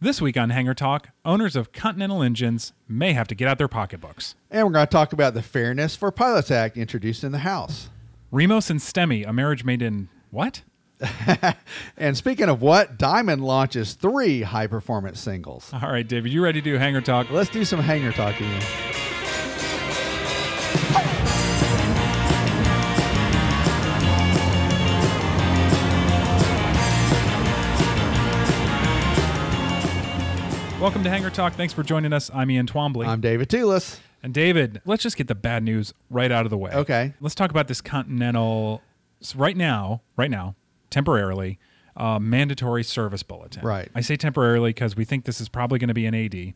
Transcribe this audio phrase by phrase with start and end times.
[0.00, 3.68] This week on Hangar Talk, owners of Continental engines may have to get out their
[3.68, 4.34] pocketbooks.
[4.50, 7.88] And we're going to talk about the Fairness for Pilots Act introduced in the House.
[8.30, 10.62] Remos and Stemme, a marriage made in what?
[11.96, 15.70] and speaking of what, Diamond launches three high performance singles.
[15.72, 17.30] All right, David, you ready to do Hangar Talk?
[17.30, 18.34] Let's do some Hangar Talk.
[30.84, 31.54] Welcome to Hangar Talk.
[31.54, 32.30] Thanks for joining us.
[32.34, 33.06] I'm Ian Twombly.
[33.06, 34.00] I'm David Tulis.
[34.22, 36.72] and David, let's just get the bad news right out of the way.
[36.72, 37.14] Okay.
[37.22, 38.82] Let's talk about this Continental,
[39.22, 40.56] s- right now, right now,
[40.90, 41.58] temporarily,
[41.96, 43.64] uh, mandatory service bulletin.
[43.64, 43.88] Right.
[43.94, 46.52] I say temporarily because we think this is probably going to be an AD.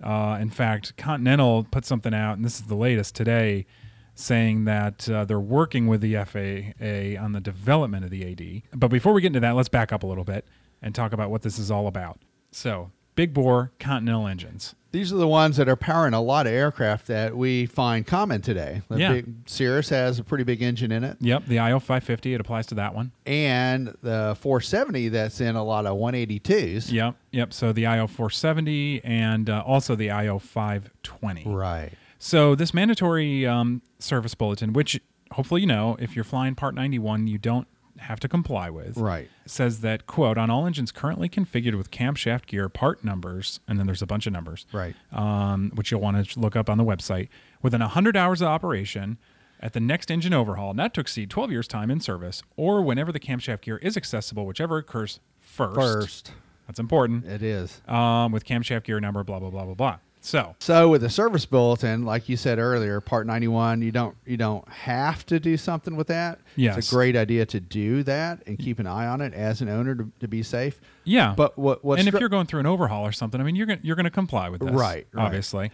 [0.00, 3.66] Uh, in fact, Continental put something out, and this is the latest today,
[4.14, 8.62] saying that uh, they're working with the FAA on the development of the AD.
[8.78, 10.46] But before we get into that, let's back up a little bit
[10.80, 12.20] and talk about what this is all about.
[12.52, 14.74] So, big bore Continental engines.
[14.90, 18.42] These are the ones that are powering a lot of aircraft that we find common
[18.42, 18.82] today.
[18.90, 19.12] The Yeah.
[19.12, 21.16] big, Cirrus has a pretty big engine in it.
[21.18, 23.10] Yep, the IO 550, it applies to that one.
[23.24, 26.92] And the 470 that's in a lot of 182s.
[26.92, 27.52] Yep, yep.
[27.54, 31.44] So the IO 470 and uh, also the IO 520.
[31.46, 31.92] Right.
[32.18, 35.00] So this mandatory um, service bulletin, which
[35.32, 37.66] hopefully you know, if you're flying Part 91, you don't
[38.02, 38.96] have to comply with.
[38.96, 39.28] Right.
[39.46, 43.86] Says that quote on all engines currently configured with camshaft gear part numbers, and then
[43.86, 44.66] there's a bunch of numbers.
[44.72, 44.94] Right.
[45.12, 47.28] Um, which you'll want to look up on the website.
[47.62, 49.18] Within 100 hours of operation,
[49.60, 53.12] at the next engine overhaul, not to exceed 12 years' time in service, or whenever
[53.12, 55.76] the camshaft gear is accessible, whichever occurs first.
[55.76, 56.32] First.
[56.66, 57.24] That's important.
[57.26, 57.80] It is.
[57.86, 59.98] Um, with camshaft gear number, blah blah blah blah blah.
[60.24, 64.36] So So with the service bulletin, like you said earlier, Part 91, you don't you
[64.36, 66.38] don't have to do something with that.
[66.56, 66.78] Yes.
[66.78, 69.68] It's a great idea to do that and keep an eye on it as an
[69.68, 70.80] owner to, to be safe.
[71.04, 73.56] yeah, But what what's and if you're going through an overhaul or something, I mean,
[73.56, 75.24] you're gonna you're gonna comply with this, Right, right.
[75.26, 75.70] Obviously,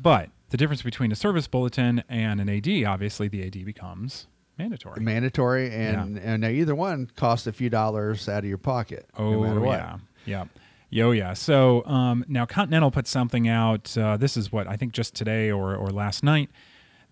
[0.00, 4.26] but the difference between a service bulletin and an AD, obviously, the AD becomes
[4.58, 5.00] mandatory.
[5.02, 9.42] mandatory and and now either one costs a few dollars out of your pocket Oh
[9.42, 10.44] no yeah, yeah,
[10.90, 11.32] yo yeah.
[11.32, 13.96] So um, now Continental put something out.
[13.96, 16.50] Uh, this is what I think just today or or last night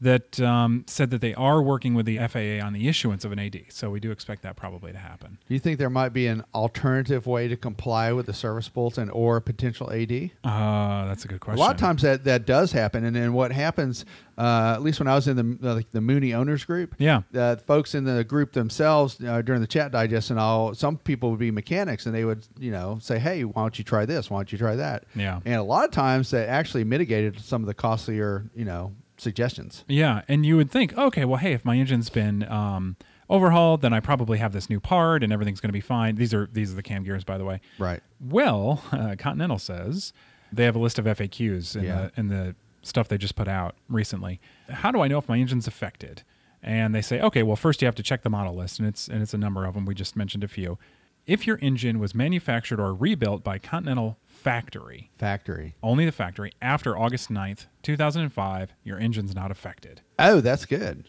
[0.01, 3.39] that um, said that they are working with the FAA on the issuance of an
[3.39, 3.63] AD.
[3.71, 5.39] So we do expect that probably to happen.
[5.49, 9.11] Do you think there might be an alternative way to comply with the service bulletin
[9.11, 10.31] or a potential AD?
[10.45, 11.59] Uh, that's a good question.
[11.59, 14.05] A lot of times that, that does happen, and then what happens?
[14.37, 17.23] Uh, at least when I was in the like the Mooney owners group, Yeah.
[17.35, 21.31] uh, folks in the group themselves uh, during the chat digest and all, some people
[21.31, 24.31] would be mechanics, and they would you know say, "Hey, why don't you try this?
[24.31, 25.41] Why don't you try that?" Yeah.
[25.45, 29.85] and a lot of times that actually mitigated some of the costlier you know suggestions.
[29.89, 32.97] Yeah, and you would think, okay, well, hey, if my engine's been um,
[33.29, 36.15] overhauled, then I probably have this new part, and everything's going to be fine.
[36.17, 37.61] These are these are the cam gears, by the way.
[37.79, 38.01] Right.
[38.21, 40.13] Well, uh, Continental says
[40.53, 42.09] they have a list of FAQs in, Yeah.
[42.15, 44.41] the, in the stuff they just put out recently.
[44.71, 46.23] How do I know if my engine's affected?
[46.63, 49.09] And they say, okay, well, first you have to check the model list, and it's
[49.09, 49.85] and it's a number of them.
[49.85, 50.79] We just mentioned a few.
[51.27, 55.75] If your engine was manufactured or rebuilt by Continental factory, Factory.
[55.83, 60.01] only the factory, after August 9th, 2005, your engine's not affected.
[60.19, 61.05] Oh, that's good.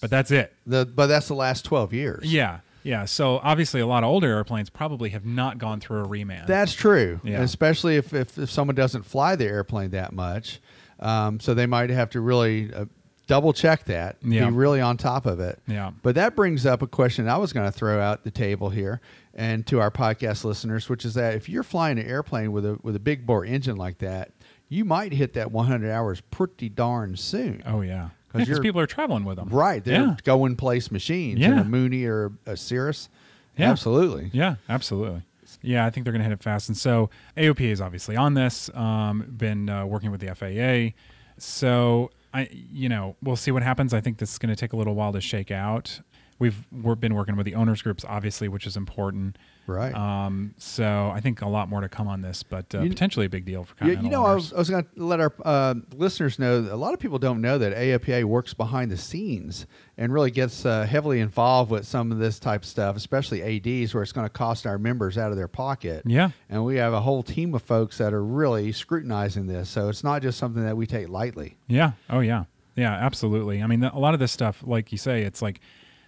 [0.00, 0.52] But that's it.
[0.66, 2.30] The but that's the last twelve years.
[2.30, 2.58] Yeah.
[2.82, 3.06] Yeah.
[3.06, 6.46] So obviously, a lot of older airplanes probably have not gone through a reman.
[6.46, 7.20] That's true.
[7.24, 7.40] Yeah.
[7.40, 10.60] Especially if, if, if someone doesn't fly the airplane that much.
[11.00, 12.84] Um, so they might have to really uh,
[13.26, 14.16] double check that.
[14.22, 14.48] Yeah.
[14.50, 15.58] Be really on top of it.
[15.66, 15.92] Yeah.
[16.02, 19.00] But that brings up a question I was going to throw out the table here
[19.34, 22.78] and to our podcast listeners, which is that if you're flying an airplane with a
[22.82, 24.30] with a big bore engine like that,
[24.68, 27.62] you might hit that 100 hours pretty darn soon.
[27.66, 28.10] Oh yeah.
[28.32, 29.48] because you're- people are traveling with them.
[29.48, 30.16] Right, they're Yeah.
[30.24, 31.38] go in place machines.
[31.40, 31.52] Yeah.
[31.52, 33.08] in a Mooney or a Cirrus.
[33.56, 33.70] Yeah.
[33.70, 34.30] Absolutely.
[34.32, 35.22] Yeah, absolutely.
[35.62, 36.68] Yeah, I think they're going to hit it fast.
[36.68, 38.68] And so AOPA is obviously on this.
[38.74, 40.94] Um, been uh, working with the FAA.
[41.38, 43.94] So I, you know, we'll see what happens.
[43.94, 46.00] I think this is going to take a little while to shake out.
[46.38, 49.38] We've we've been working with the owners groups, obviously, which is important.
[49.66, 49.94] Right.
[49.94, 53.24] Um, so I think a lot more to come on this, but uh, You- potentially
[53.26, 55.32] a big deal for Continental you know, I was, I was going to let our
[55.42, 58.96] uh, listeners know that a lot of people don't know that AOPA works behind the
[58.98, 59.66] scenes
[59.96, 63.94] and really gets uh, heavily involved with some of this type of stuff, especially ADs,
[63.94, 66.02] where it's going to cost our members out of their pocket.
[66.04, 66.30] Yeah.
[66.50, 69.70] And we have a whole team of folks that are really scrutinizing this.
[69.70, 71.56] So it's not just something that we take lightly.
[71.68, 71.92] Yeah.
[72.10, 72.44] Oh, yeah.
[72.76, 73.62] Yeah, absolutely.
[73.62, 75.60] I mean, a lot of this stuff, like you say, it's like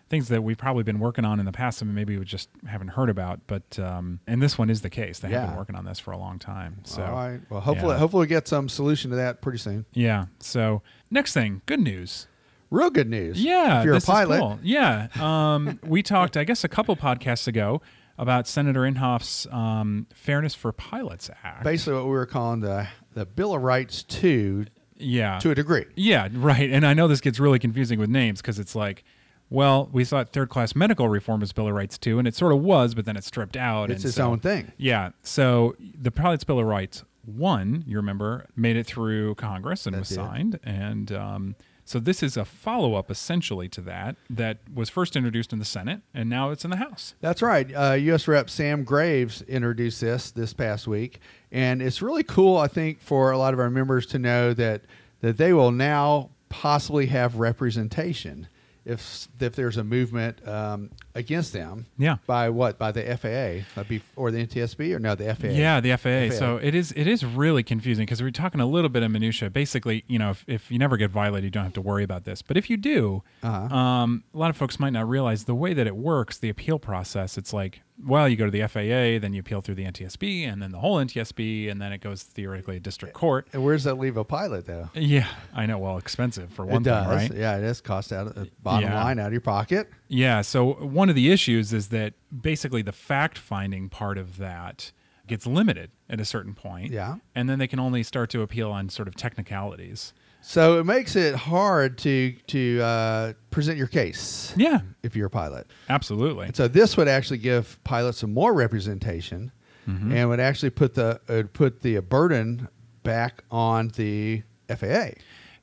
[0.09, 2.89] things that we've probably been working on in the past and maybe we just haven't
[2.89, 3.41] heard about.
[3.47, 5.19] But um, and this one is the case.
[5.19, 6.79] They have been working on this for a long time.
[6.85, 7.41] So All right.
[7.51, 7.99] Well, hopefully, yeah.
[7.99, 9.85] hopefully, we get some solution to that pretty soon.
[9.93, 10.27] yeah.
[10.41, 12.27] So next thing, good news.
[12.71, 13.43] Real good news.
[13.43, 14.59] Yeah, If you're a pilot, cool.
[14.61, 17.81] Yeah, um, we talked, I guess, a couple podcasts ago
[18.19, 21.63] about Senator Inhofe's um, Fairness for Pilots Act.
[21.63, 24.67] basically what we were calling the the Bill of Rights two
[24.97, 25.85] yeah, to a degree.
[25.95, 26.71] Yeah, right.
[26.71, 29.05] And I know this gets really confusing with names because it's like,
[29.51, 32.53] well, we thought third class medical reform was Bill of Rights too, and it sort
[32.53, 33.91] of was, but then it stripped out.
[33.91, 34.73] It's and its so- own thing.
[34.77, 35.11] Yeah.
[35.23, 40.01] So the Pilots Bill of Rights one, you remember, made it through Congress and That
[40.01, 40.15] was did.
[40.15, 45.17] signed, and um, so this is a follow up essentially to that that was first
[45.17, 47.15] introduced in the Senate, and now it's in the House.
[47.21, 47.69] That's right.
[47.75, 48.29] Uh, U.S.
[48.29, 48.49] Rep.
[48.49, 51.19] Sam Graves introduced this this past week,
[51.51, 52.57] and it's really cool.
[52.59, 54.83] I think for a lot of our members to know that
[55.21, 58.47] that they will now possibly have representation
[58.87, 61.87] if if there's a movement um, against them.
[61.99, 62.17] Yeah.
[62.27, 62.79] By what?
[62.79, 65.49] By the FAA, That'd be- or the NTSB, or no, the FAA.
[65.49, 66.29] Yeah, the FAA.
[66.31, 66.39] FAA.
[66.39, 69.51] So it is it is really confusing because we're talking a little bit of minutia.
[69.51, 72.25] Basically, you know, if, if you never get violated, you don't have to worry about
[72.25, 72.43] this.
[72.43, 73.75] But if you do, Uh-huh.
[73.75, 76.39] um, a lot of folks might not realize the way that it works.
[76.39, 77.37] The appeal process.
[77.39, 80.61] It's like, well, you go to the FAA, then you appeal through the NTSB, and
[80.61, 83.49] then the whole NTSB, and then it goes theoretically to district court.
[83.55, 84.91] And where does that leave a pilot though?
[84.95, 85.79] Yeah, I know.
[85.79, 87.33] Well, expensive for one it thing, right?
[87.35, 89.03] Yeah, it is cost out of the bottom Yeah.
[89.03, 89.89] line out of your pocket.
[90.09, 90.43] Yeah.
[90.43, 94.93] So one of the issues is that basically the fact finding part of that
[95.27, 96.93] gets limited at a certain point.
[96.93, 97.17] Yeah.
[97.35, 100.13] And then they can only start to appeal on sort of technicalities.
[100.41, 104.81] So it makes it hard to to uh, present your case Yeah.
[105.03, 105.67] if you're a pilot.
[105.89, 106.47] Absolutely.
[106.47, 109.51] And so this would actually give pilots some more representation,
[109.89, 110.13] Mm-hmm.
[110.13, 112.67] and would actually put the uh, put the burden
[113.05, 115.11] back on the FAA.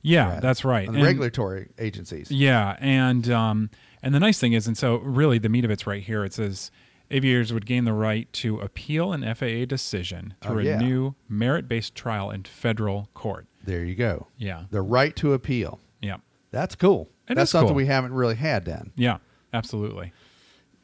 [0.00, 0.88] Yeah, rather, that's right.
[0.88, 2.30] And- regulatory agencies.
[2.30, 3.70] Yeah, and um,
[4.04, 6.24] and the nice thing is, and so really the meat of it's right here.
[6.24, 6.70] It says
[7.10, 10.78] aviators would gain the right to appeal an FAA decision Oh, through yeah.
[10.78, 13.46] a new merit-based trial in federal court.
[13.64, 14.28] There you go.
[14.38, 14.64] Yeah.
[14.70, 15.80] The right to appeal.
[16.00, 16.18] Yeah.
[16.50, 17.08] That's cool.
[17.28, 17.76] It That's something cool.
[17.76, 18.92] we haven't really had then.
[18.96, 19.18] Yeah.
[19.52, 20.12] Absolutely.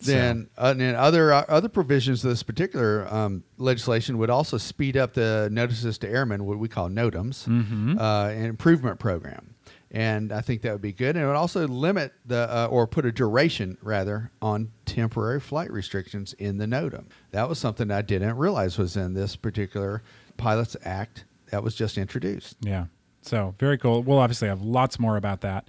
[0.01, 4.31] So- Then, uh, and then other uh, other provisions of this particular um, legislation would
[4.31, 7.99] also speed up the notices to airmen, what we call NOTAMs, Mm-hmm.
[7.99, 9.50] uh, an improvement program,
[9.91, 11.17] and I think that would be good.
[11.17, 15.71] And it would also limit the uh, or put a duration rather on temporary flight
[15.73, 17.07] restrictions in the NOTAM.
[17.33, 20.03] That was something I didn't realize was in this particular
[20.37, 22.57] Pilots Act that was just introduced.
[22.61, 22.87] Yeah.
[23.23, 24.03] So very cool.
[24.03, 25.69] We'll obviously have lots more about that.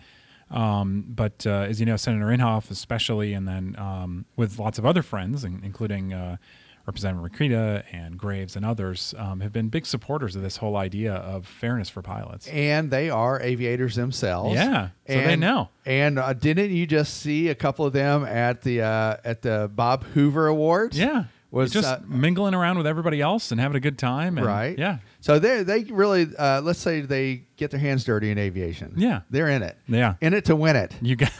[0.51, 4.85] Um, but uh, as you know, Senator Inhofe, especially, and then um, with lots of
[4.85, 6.37] other friends, in- including uh,
[6.85, 11.13] Representative Rokita and Graves and others, um, have been big supporters of this whole idea
[11.13, 12.47] of fairness for pilots.
[12.47, 14.55] And they are aviators themselves.
[14.55, 15.69] Yeah, so and, they know.
[15.85, 19.69] And uh, didn't you just see a couple of them at the uh, at the
[19.73, 20.97] Bob Hoover Awards?
[20.97, 21.25] Yeah.
[21.51, 24.37] was just uh, mingling around with everybody else and having a good time.
[24.37, 24.77] And, right.
[24.77, 24.99] Yeah.
[25.19, 28.93] So they they really uh, let's say they get their hands dirty in aviation.
[28.95, 29.21] Yeah.
[29.29, 29.77] they're in it.
[29.87, 30.15] Yeah.
[30.21, 30.93] in it to win it.
[31.01, 31.31] You got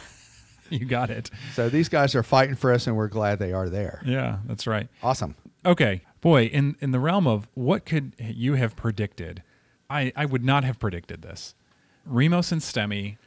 [0.80, 1.30] you got it.
[1.54, 4.02] So these guys are fighting for us, and we're glad they are there.
[4.06, 4.88] Yeah, that's right.
[5.02, 5.34] Awesome.
[5.64, 9.42] Okay, boy, in in the realm of what could you have predicted,
[9.90, 11.54] I I would not have predicted this.
[12.04, 13.18] Remos and Stemme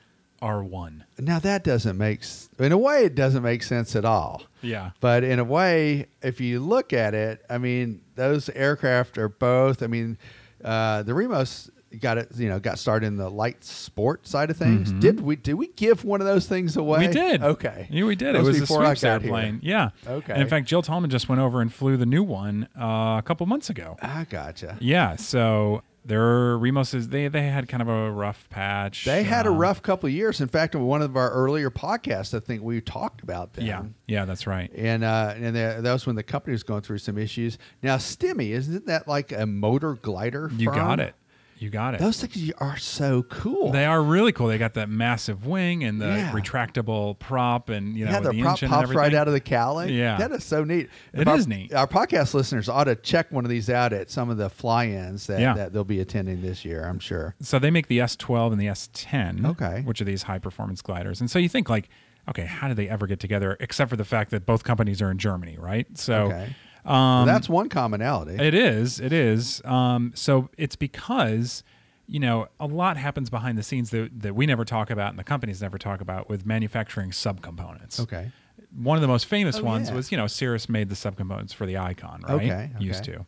[0.41, 1.05] are one.
[1.17, 2.21] Now that doesn't make
[2.59, 4.43] in a way it doesn't make sense at all.
[4.61, 4.91] Yeah.
[4.99, 9.81] But in a way, if you look at it, I mean, those aircraft are both.
[9.81, 10.17] I mean,
[10.63, 12.29] uh, the Remos got it.
[12.35, 14.91] You know, got started in the light sport side of things.
[14.91, 15.35] Did we?
[15.35, 17.07] Did we give one of those things away?
[17.07, 17.07] Mm-hmm.
[17.07, 17.43] We did.
[17.43, 17.87] Okay.
[17.89, 18.35] Yeah, we did.
[18.35, 19.33] That it was a before I Swoops got here.
[19.35, 19.59] airplane.
[19.63, 19.89] Yeah.
[20.07, 20.33] Okay.
[20.33, 23.23] And in fact, Jill Tallman just went over and flew the new one uh, a
[23.25, 23.97] couple months ago.
[24.01, 24.77] I gotcha.
[24.79, 25.15] Yeah.
[25.15, 29.05] So Their Remos is they they had kind of a rough patch.
[29.05, 30.39] They had a um, rough couple of years.
[30.39, 33.65] In fact, in one of our earlier podcasts, I think we talked about them.
[33.65, 34.71] Yeah, yeah, that's right.
[34.75, 37.57] And uh, and that that was when the company was going through some issues.
[37.81, 40.51] Now, Stemme, isn't that like a motor glider?
[40.55, 41.15] You got it.
[41.57, 42.01] You got it.
[42.01, 43.71] Those things are so cool.
[43.71, 44.47] They are really cool.
[44.47, 46.31] They got that massive wing and the Yeah.
[46.31, 49.33] retractable prop, and you know yeah, the the prop engine and pops right out of
[49.33, 49.93] the cowling.
[49.93, 50.17] Yeah.
[50.17, 50.89] that is so neat.
[51.13, 51.73] It our, is neat.
[51.73, 55.27] Our podcast listeners ought to check one of these out at some of the fly-ins
[55.27, 55.53] that, Yeah.
[55.53, 56.85] that they'll be attending this year.
[56.85, 57.35] I'm sure.
[57.41, 59.45] So they make the S12 and the S10.
[59.45, 59.81] Okay.
[59.85, 61.21] Which are these high performance gliders.
[61.21, 61.87] And so you think like,
[62.29, 63.55] okay, how did they ever get together?
[63.59, 65.85] Except for the fact that both companies are in Germany, right?
[65.97, 66.55] So Okay.
[66.85, 68.35] Um, Well, that's one commonality.
[68.35, 68.99] it is.
[68.99, 69.61] It is.
[69.65, 71.63] Um, so it's because
[72.07, 75.17] you know a lot happens behind the scenes that, that we never talk about and
[75.19, 77.99] the companies never talk about with manufacturing subcomponents.
[77.99, 78.31] okay.
[78.77, 79.95] One of the most famous Oh, ones yeah.
[79.95, 82.35] was you know Cirrus made the subcomponents for the Icon, right?
[82.35, 83.25] Okay, Used to.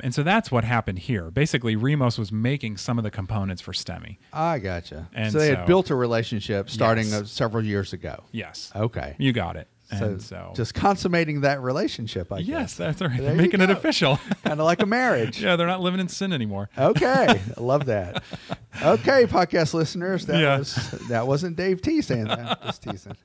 [0.00, 1.28] And so that's what happened here.
[1.30, 4.16] Basically, Remos was making some of the components for Stemme.
[4.32, 5.08] I gotcha.
[5.12, 7.14] And so they so- had built a relationship starting Yes.
[7.22, 8.22] uh, several years ago.
[8.30, 8.70] Yes.
[8.76, 9.16] Okay.
[9.18, 9.66] You got it.
[9.90, 12.46] So, And so, just consummating that relationship, I guess.
[12.48, 12.76] yes, guess.
[12.76, 13.20] that's right.
[13.20, 14.16] There making it official.
[14.44, 15.42] kind of like a marriage.
[15.42, 16.68] yeah, they're not living in sin anymore.
[16.76, 18.22] Okay, I love that.
[18.82, 20.58] Okay, podcast listeners, that Yeah.
[20.58, 20.74] was
[21.08, 22.62] that wasn't Dave T saying that.
[22.66, 23.16] Just teasing.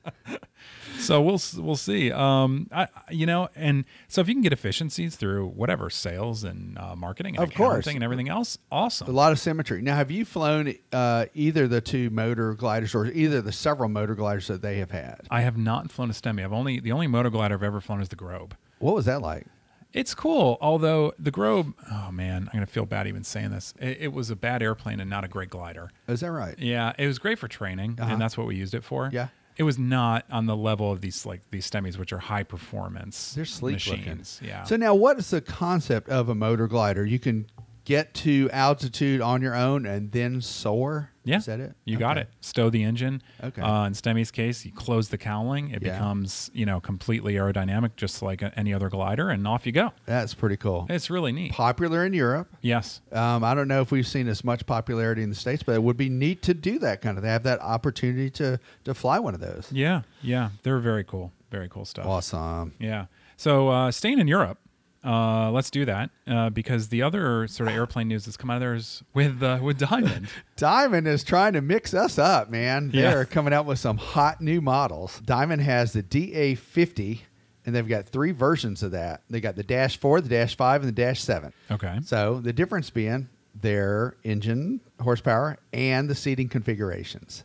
[1.00, 2.12] So we'll we'll see.
[2.12, 6.78] Um, I, you know, and so if you can get efficiencies through whatever sales and
[6.78, 7.88] uh, marketing, and Of course.
[7.88, 9.08] and everything else, awesome.
[9.10, 9.82] A lot of symmetry.
[9.82, 14.16] Now, have you flown uh, either the two motor gliders or either the several motor
[14.16, 15.22] gliders that they have had?
[15.30, 16.44] I have not flown a Stemme.
[16.44, 18.56] I've only the only motor glider I've ever flown is the Grob.
[18.80, 19.48] What was that like?
[19.92, 21.74] It's cool, although the Grob.
[21.92, 23.74] Oh man, I'm gonna feel bad even saying this.
[23.80, 25.92] It, it was a bad airplane and not a great glider.
[26.08, 26.58] Is that right?
[26.58, 28.12] Yeah, it was great for training, Uh-huh.
[28.14, 29.10] and that's what we used it for.
[29.14, 29.28] Yeah.
[29.58, 33.34] It was not on the level of these like these Stemmes, which are high performance
[33.34, 34.40] They're sleek machines.
[34.42, 34.56] looking.
[34.56, 34.64] Yeah.
[34.64, 37.06] So now, what is the concept of a motor glider?
[37.06, 37.46] You can
[37.86, 41.10] get to altitude on your own and then soar.
[41.26, 41.74] Yeah, Is that it?
[41.86, 42.28] You got it.
[42.42, 43.22] Stow the engine.
[43.42, 43.62] Okay.
[43.62, 45.70] Uh, in Stemme's case, you close the cowling.
[45.72, 45.94] It Yeah.
[45.94, 49.94] becomes you know completely aerodynamic, just like any other glider, and off you go.
[50.06, 50.86] That's pretty cool.
[50.90, 51.52] It's really neat.
[51.54, 52.50] Popular in Europe.
[52.62, 53.00] Yes.
[53.12, 55.84] Um, I don't know if we've seen as much popularity in the states, but it
[55.84, 57.24] would be neat to do that kind of.
[57.24, 59.70] They have that opportunity to to fly one of those.
[59.72, 60.02] Yeah.
[60.22, 60.50] Yeah.
[60.64, 61.32] They're very cool.
[61.52, 62.06] Very cool stuff.
[62.06, 62.74] Awesome.
[62.80, 63.06] Yeah.
[63.38, 64.58] So uh, staying in Europe,
[65.04, 68.56] uh, let's do that uh, because the other sort of airplane news that's come out
[68.56, 70.28] of there is with uh, with Diamond.
[70.56, 72.90] Diamond is trying to mix us up, man.
[72.90, 75.22] They're coming out with some hot new models.
[75.26, 77.20] Diamond has the DA50,
[77.66, 79.24] and they've got three versions of that.
[79.30, 81.52] They got the Dash 4, the Dash 5, and the Dash 7.
[81.72, 82.00] okay.
[82.04, 83.30] So the difference being
[83.60, 87.44] their engine horsepower and the seating configurations.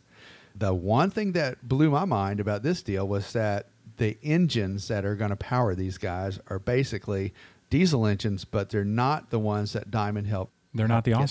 [0.55, 3.67] The one thing that blew my mind about this deal was that
[3.99, 7.33] the engines that are going to power these guys are basically
[7.69, 10.53] diesel engines, but they're not the ones that Diamond helped.
[10.73, 11.29] They're not the helped get-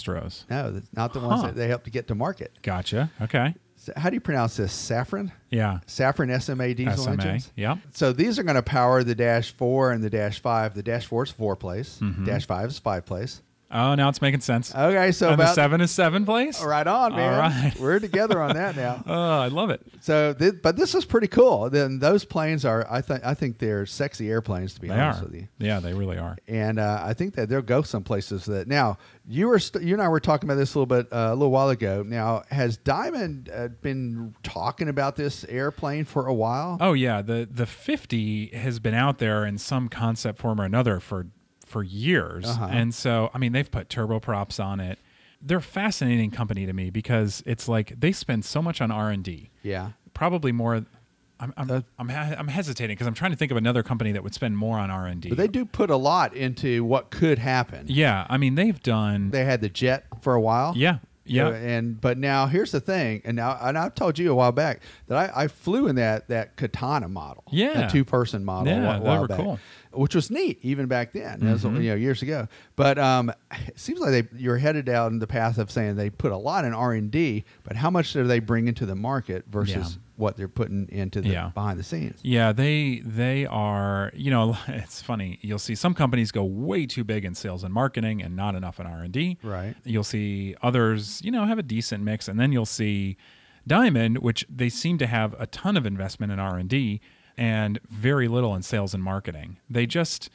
[0.48, 2.52] No, not the ones that they helped to get to market.
[2.62, 3.10] Gotcha.
[3.20, 3.54] Okay.
[3.76, 4.72] So how do you pronounce this?
[4.72, 5.30] Safran?
[5.50, 5.78] Yeah.
[5.86, 7.12] Safran SMA diesel SMA.
[7.12, 7.52] engines?
[7.56, 7.76] Yeah.
[7.92, 10.74] So these are going to power the Dash 4 and the Dash 5.
[10.74, 12.26] The Dash 4 is four place, Mhm.
[12.26, 13.40] Dash 5 is five place.
[13.70, 14.74] Oh, now it's making sense.
[14.74, 16.62] Okay, so and about the seven is seven place.
[16.64, 17.34] Right on, man.
[17.34, 17.74] All right.
[17.78, 19.04] We're together on that now.
[19.06, 19.82] Oh, I love it.
[20.00, 21.68] So, th- but this is pretty cool.
[21.68, 25.20] Then those planes are, I think, I think they're sexy airplanes to be They honest
[25.20, 25.24] are.
[25.26, 25.48] with you.
[25.58, 26.36] Yeah, they really are.
[26.48, 28.96] And uh, I think that they'll go some places that now
[29.26, 31.34] you were, st- you and I were talking about this a little bit uh, a
[31.34, 32.02] little while ago.
[32.06, 36.78] Now, has Diamond uh, been talking about this airplane for a while?
[36.80, 41.00] Oh yeah, the the 50 has been out there in some concept form or another
[41.00, 41.26] for
[41.68, 42.46] for years.
[42.46, 42.68] Uh-huh.
[42.70, 44.98] And so, I mean, they've put turboprops on it.
[45.40, 49.50] They're a fascinating company to me because it's like they spend so much on R&D.
[49.62, 49.90] Yeah.
[50.14, 50.84] Probably more
[51.40, 54.22] I'm I'm Uh, I'm, I'm hesitating because I'm trying to think of another company that
[54.22, 55.28] would spend more on R&D.
[55.28, 57.86] But they do put a lot into what could happen.
[57.88, 60.74] Yeah, I mean, they've done They had the jet for a while.
[60.76, 60.98] Yeah.
[61.28, 61.48] Yeah.
[61.48, 64.52] Uh, and but now here's the thing, and now and I've told you a while
[64.52, 67.88] back that I, I flew in that that Katana model, Yeah.
[67.88, 69.58] two person model, Yeah, a while, back, cool.
[69.92, 71.82] which was neat even back then, was, Mhm.
[71.82, 72.48] you know, years ago.
[72.76, 73.32] But um,
[73.66, 76.64] it seems like they you're headed down the path of saying they put a lot
[76.64, 80.02] in R and D, but how much do they bring into the market versus Yeah.
[80.18, 81.50] What they're putting into the Yeah.
[81.54, 82.18] behind the scenes?
[82.22, 84.10] Yeah, they they are.
[84.14, 85.38] You know, it's funny.
[85.42, 88.78] You'll see some companies go way too big in sales and marketing and not enough
[88.80, 89.38] in R and D.
[89.42, 89.74] Right.
[89.84, 93.16] You'll see others, you know, have a decent mix, and then you'll see
[93.66, 97.00] Diamond, which they seem to have a ton of investment in R and D
[97.36, 99.58] and very little in sales and marketing.
[99.70, 100.28] They just,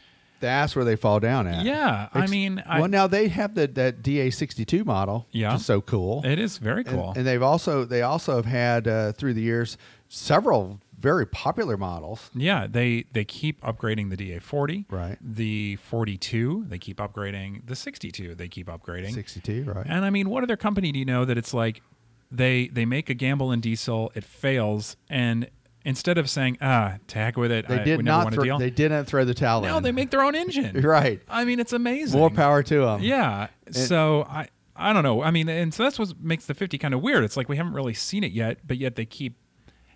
[0.43, 1.63] That's where they fall down at.
[1.65, 2.09] yeah.
[2.13, 5.51] I Ex- mean, I, well, now they have the that DA62 model, Yeah.
[5.53, 6.21] which is so cool.
[6.25, 7.13] it is very And- cool.
[7.15, 9.77] And, they've also they also have had uh, through the years
[10.09, 12.29] several very popular models.
[12.33, 15.17] Yeah, they they keep upgrading the DA40, Right.
[15.21, 17.65] The 42, they keep upgrading.
[17.67, 19.13] The 62, they keep upgrading.
[19.13, 19.85] 62, right?
[19.87, 21.81] And I mean, what other company do you know that it's like
[22.31, 25.49] they they make a gamble in diesel, it fails, and
[25.85, 28.23] instead of saying ah to heck with it, they I, did we never not.
[28.25, 29.69] want a thro- deal, they didn't throw the towel in.
[29.69, 29.83] no, in.
[29.83, 30.81] they make their own engine.
[30.81, 31.21] right.
[31.27, 32.19] I mean, it's amazing.
[32.19, 33.01] More power to them.
[33.01, 33.47] Yeah.
[33.71, 35.21] so I I don't know.
[35.21, 37.23] I mean, and so that's what makes the 50 kind of weird.
[37.23, 39.37] It's like we haven't really seen it yet, but yet they keep.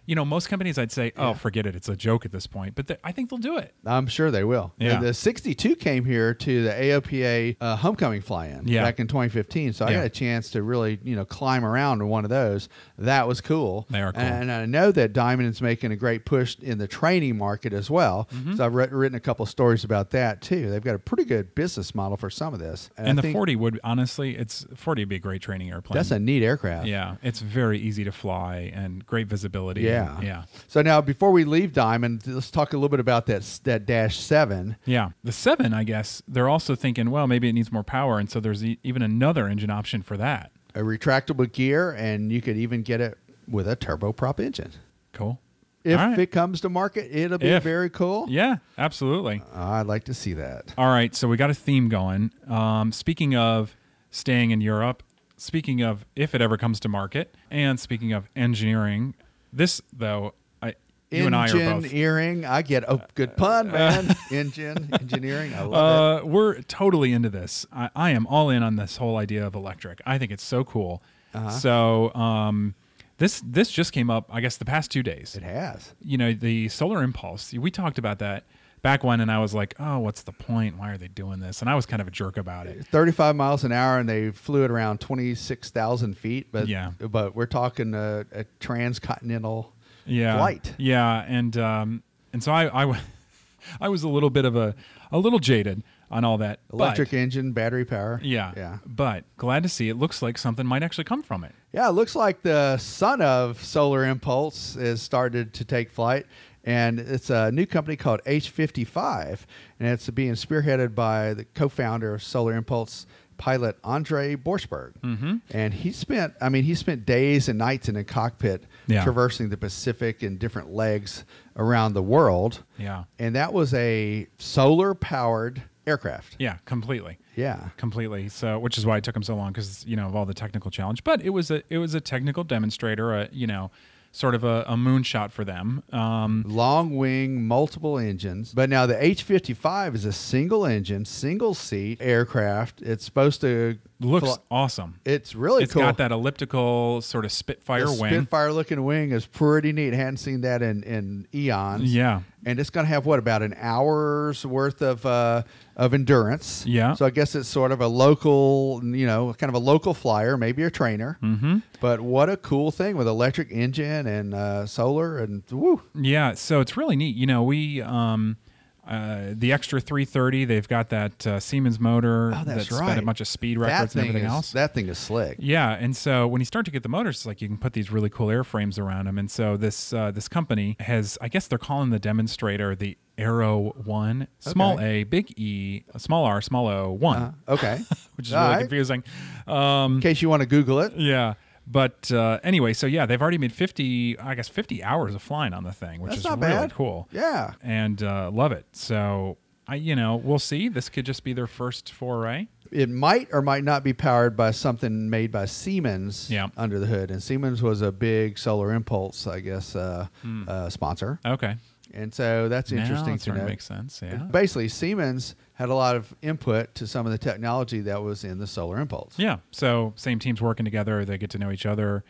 [0.07, 1.75] You know, most companies I'd say, oh, forget it.
[1.75, 2.73] It's a joke at this point.
[2.75, 3.75] But they, I think they'll do it.
[3.85, 4.73] I'm sure they will.
[4.79, 4.99] Yeah.
[4.99, 8.83] The, the 62 came here to the AOPA uh, homecoming fly-in Yeah.
[8.83, 9.73] back in 2015.
[9.73, 9.97] So I Yeah.
[9.97, 12.69] got a chance to really, you know, climb around in one of those.
[12.97, 13.85] That was cool.
[13.89, 14.21] They are cool.
[14.21, 17.89] And I know that Diamond is making a great push in the training market as
[17.91, 18.29] well.
[18.33, 18.55] Mm-hmm.
[18.55, 20.69] So I've writ- written a couple stories about that too.
[20.71, 22.89] They've got a pretty good business model for some of this.
[22.97, 25.95] And, I the think 40 would, honestly, it's 40 would be a great training airplane.
[25.97, 26.87] That's a neat aircraft.
[26.87, 27.15] Yeah.
[27.23, 29.81] It's very easy to fly and great visibility.
[29.81, 29.96] Yeah.
[30.15, 30.43] And- yeah.
[30.67, 34.17] So now, before we leave Diamond, let's talk a little bit about that that Dash
[34.17, 34.75] Seven.
[34.85, 35.09] Yeah.
[35.23, 38.19] The 7, I guess, they're also thinking, well, maybe it needs more power.
[38.19, 40.51] And so there's e- even another engine option for that.
[40.75, 44.71] a retractable gear, and you could even get it with a turboprop engine.
[45.13, 45.39] Cool.
[45.83, 46.19] If right.
[46.19, 47.63] it comes to market, it'll be If.
[47.63, 48.25] very cool.
[48.29, 49.41] Yeah, absolutely.
[49.55, 50.73] I'd like to see that.
[50.77, 52.31] All right, so we got a theme going.
[52.47, 53.75] Um, speaking of
[54.11, 55.01] staying in Europe,
[55.37, 59.15] speaking of if it ever comes to market, and speaking of engineering,
[59.53, 60.75] this though, I,
[61.11, 61.85] you and I are both.
[61.85, 64.15] Engineering, I get a good pun, man.
[64.31, 67.65] Engine engineering, I love Uh, we're totally into this.
[67.71, 70.01] I, I am all in on this whole idea of electric.
[70.05, 71.01] I think it's so cool.
[71.33, 71.49] Uh-huh.
[71.49, 72.75] So um,
[73.17, 75.35] this this just came up, I guess, the past two days.
[75.35, 75.43] it.
[75.43, 75.93] It has.
[76.01, 77.53] You know, the solar impulse.
[77.53, 78.45] We talked about that
[78.81, 80.77] back when, and I was like, "Oh, what's the point?
[80.77, 82.85] Why are they doing this?" And I was kind of a jerk about it.
[82.87, 86.47] 35 miles an hour, and they flew it around 26,000 feet.
[86.51, 86.91] But Yeah.
[86.99, 89.73] but we're talking a, a transcontinental
[90.05, 90.73] yeah, flight.
[90.77, 92.03] Yeah, and um,
[92.33, 92.99] and so I
[93.81, 94.75] I was a little bit of a
[95.11, 98.19] a little jaded on all that but- Electric engine, battery power.
[98.23, 98.77] yeah, Yeah.
[98.85, 101.53] But glad to see it looks like something might actually come from it.
[101.73, 106.25] Yeah, it looks like the son of Solar Impulse has started to take flight,
[106.67, 109.39] and it's a new company called H55,
[109.79, 114.93] and it's being spearheaded by the co-founder of Solar Impulse, pilot Andre Borschberg.
[115.01, 115.35] Mm-hmm.
[115.51, 119.03] And he spent, I mean, he spent days and nights in a cockpit Yeah.
[119.03, 121.23] traversing the Pacific in different legs
[121.55, 126.35] around the world, Yeah, and that was a solar-powered aircraft.
[126.39, 127.17] yeah, completely.
[127.35, 127.69] Yeah.
[127.77, 128.27] completely.
[128.29, 130.33] So, which is why it took him so long because you know of all the
[130.33, 131.03] technical challenge.
[131.03, 133.69] But it was a it was a technical demonstrator, a you know,
[134.11, 135.83] sort of a, a moonshot for them.
[135.91, 138.53] Um, long wing, multiple engines.
[138.53, 142.81] But now the H 55 is a single engine, single seat aircraft.
[142.81, 144.99] It's supposed to looks awesome.
[145.05, 145.81] It's really It's cool.
[145.81, 148.13] got that elliptical sort of Spitfire The wing.
[148.13, 149.93] Spitfire looking wing is pretty neat.
[149.93, 151.83] Hadn't seen that in, in eons.
[151.93, 152.21] Yeah.
[152.45, 155.43] And it's going to have what about an hour's worth of uh,
[155.75, 156.65] of endurance.
[156.65, 156.93] Yeah.
[156.93, 160.37] So I guess it's sort of a local, you know, kind of a local flyer,
[160.37, 161.17] maybe a trainer.
[161.21, 161.57] Mm-hmm.
[161.81, 165.81] But what a cool thing with electric engine and uh, solar and woo.
[165.95, 167.15] Yeah, so it's really neat.
[167.15, 168.37] You know, we um,
[168.87, 172.97] uh, the extra 330, they've got that uh, Siemens motor Oh, that's that set right.
[172.97, 174.51] a bunch of speed records and everything is else.
[174.53, 175.37] that thing is slick.
[175.39, 177.73] Yeah, and so when you start to get the motors, it's like you can put
[177.73, 179.17] these really cool airframes around them.
[179.17, 183.73] And so this uh, this company has, I guess they're calling the demonstrator the Aero
[183.83, 185.01] One, small Okay.
[185.01, 187.79] A, big E, small R, small O, one, Uh, okay.
[188.15, 188.59] which is All really right.
[188.61, 189.03] confusing.
[189.47, 190.93] Um, In case you want to Google it.
[190.95, 191.33] yeah.
[191.69, 195.53] But uh, anyway, so yeah, they've already made 50, I guess, 50 hours of flying
[195.53, 196.73] on the thing, which That's is not really bad.
[196.73, 197.09] cool.
[197.11, 197.53] Yeah.
[197.61, 198.65] And uh, love it.
[198.71, 200.69] So, I, you know, we'll see.
[200.69, 202.47] This could just be their first foray.
[202.71, 206.47] It might or might not be powered by something made by Siemens Yeah.
[206.57, 207.11] under the hood.
[207.11, 210.43] And Siemens was a big Solar Impulse, I guess, uh, Hmm.
[210.47, 211.19] uh, sponsor.
[211.25, 211.55] Okay.
[211.97, 213.39] And so that's Now interesting to know.
[213.39, 213.99] to make sense.
[214.03, 214.17] Yeah.
[214.17, 218.37] Basically, Siemens had a lot of input to some of the technology that was in
[218.37, 219.15] the Solar Impulse.
[219.17, 219.37] Yeah.
[219.51, 221.03] So same teams working together.
[221.05, 222.03] They get to know each other.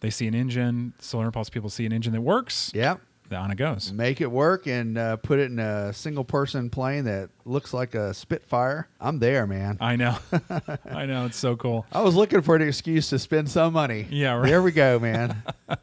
[0.00, 0.92] They see an engine.
[0.98, 2.72] Solar Impulse people see an engine that works.
[2.74, 2.96] Yeah.
[3.30, 3.92] On it goes.
[3.92, 7.94] Make it work and uh, put it in a single person plane that looks like
[7.94, 8.88] a Spitfire.
[9.00, 9.76] I'm there, man.
[9.82, 10.16] I know.
[10.90, 11.26] I know.
[11.26, 11.84] It's so cool.
[11.92, 14.06] I was looking for an excuse to spend some money.
[14.08, 14.48] Yeah, right.
[14.48, 15.42] There we go, man.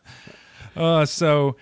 [0.75, 1.55] Uh, so,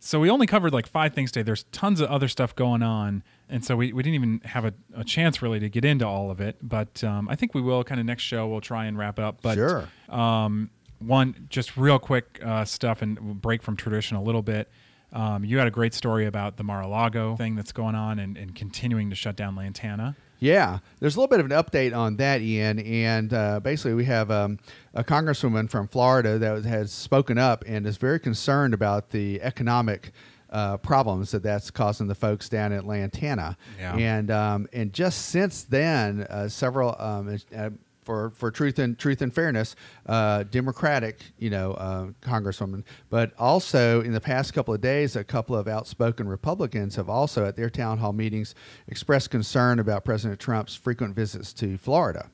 [0.00, 1.42] so we only covered like five things today.
[1.42, 4.72] There's tons of other stuff going on, and so we, we didn't even have a,
[4.94, 6.56] a chance really to get into all of it.
[6.62, 7.82] But um, I think we will.
[7.84, 9.42] Kind of next show we'll try and wrap up.
[9.42, 9.88] But Sure.
[10.08, 14.68] Um, one just real quick uh, stuff and we'll break from tradition a little bit.
[15.12, 18.54] Um, you had a great story about the Mar-a-Lago thing that's going on and, and
[18.54, 20.16] continuing to shut down Lantana.
[20.40, 22.78] Yeah, there's a little bit of an update on that, Ian.
[22.78, 24.58] And uh, basically, we have um,
[24.94, 30.12] a congresswoman from Florida that has spoken up and is very concerned about the economic
[30.50, 33.56] uh, problems that that's causing the folks down at Lantana.
[33.78, 33.96] Yeah.
[33.96, 37.70] And um, and just since then, uh, several um, uh,
[38.08, 44.00] for for truth and truth and fairness, uh, Democratic, you know, uh, congresswoman, but also
[44.00, 47.68] in the past couple of days, a couple of outspoken Republicans have also at their
[47.68, 48.54] town hall meetings
[48.86, 52.30] expressed concern about President Trump's frequent visits to Florida,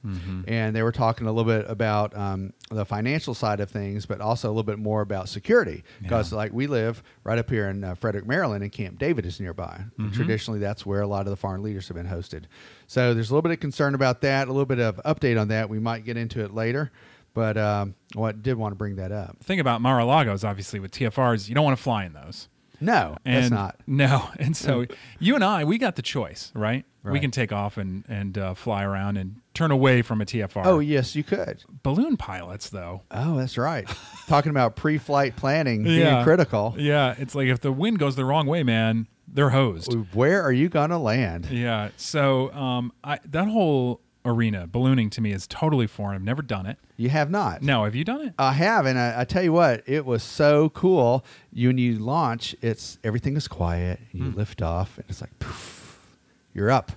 [0.47, 4.21] and they were talking a little bit about um, the financial side of things, but
[4.21, 5.83] also a little bit more about security.
[6.01, 9.41] Because like we live right up here in uh, Frederick, Maryland, and Camp David is
[9.41, 9.83] nearby.
[10.13, 12.45] Traditionally, that's where a lot of the foreign leaders have been hosted.
[12.87, 15.49] So there's a little bit of concern about that, a little bit of update on
[15.49, 15.69] that.
[15.69, 16.93] We might get into it later,
[17.33, 19.39] but um, well, I did want to bring that up.
[19.39, 22.49] The thing about Mar-a-Lago is obviously with TFRs, you don't want to fly in those.
[22.81, 23.77] No, And that's not.
[23.87, 24.85] No, and so
[25.19, 26.85] you and I, we got the choice, right?
[27.05, 30.65] We can take off and and uh, fly around and turn away from a TFR.
[30.65, 31.63] Oh yes, you could.
[31.83, 33.03] balloon pilots though.
[33.11, 33.87] Oh, that's right.
[34.27, 36.25] Talking about pre-flight planning being Yeah.
[36.25, 36.75] critical.
[36.79, 39.93] Yeah, it's like if the wind goes the wrong way, man, they're hosed.
[40.15, 41.47] Where are you gonna land?
[41.51, 41.91] Yeah.
[41.97, 46.15] So um, I, that whole arena, ballooning to me is totally foreign.
[46.15, 46.79] I've never done it.
[46.97, 47.61] You have not.
[47.61, 48.35] No, have you done it?
[48.39, 51.25] I have, and I, I tell you what, it was so cool.
[51.53, 54.01] You, when you launch, it's everything is quiet.
[54.13, 54.37] You Hmm.
[54.39, 56.17] lift off, and it's like, poof,
[56.55, 56.93] you're up.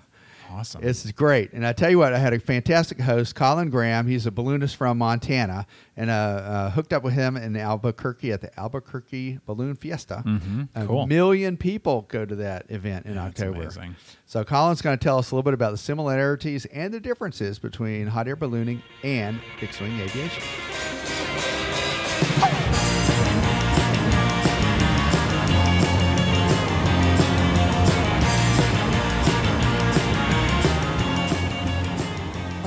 [0.49, 0.83] Awesome.
[0.83, 1.51] is great.
[1.53, 4.07] And I tell you what, I had a fantastic host, Colin Graham.
[4.07, 8.41] He's a balloonist from Montana, and uh, uh, hooked up with him in Albuquerque at
[8.41, 10.23] the Albuquerque Balloon Fiesta.
[10.25, 10.69] Mhm.
[10.75, 11.07] A Cool.
[11.07, 13.61] million people go to that event in That's October.
[13.63, 13.95] amazing.
[14.25, 17.59] So Colin's going to tell us a little bit about the similarities and the differences
[17.59, 20.43] between hot air ballooning and fixed wing aviation.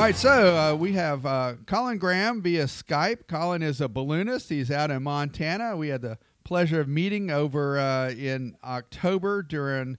[0.00, 3.26] All right, so uh, we have uh, Colin Graham via Skype.
[3.28, 4.48] Colin is a balloonist.
[4.48, 5.76] He's out in Montana.
[5.76, 9.98] We had the pleasure of meeting over uh, in October during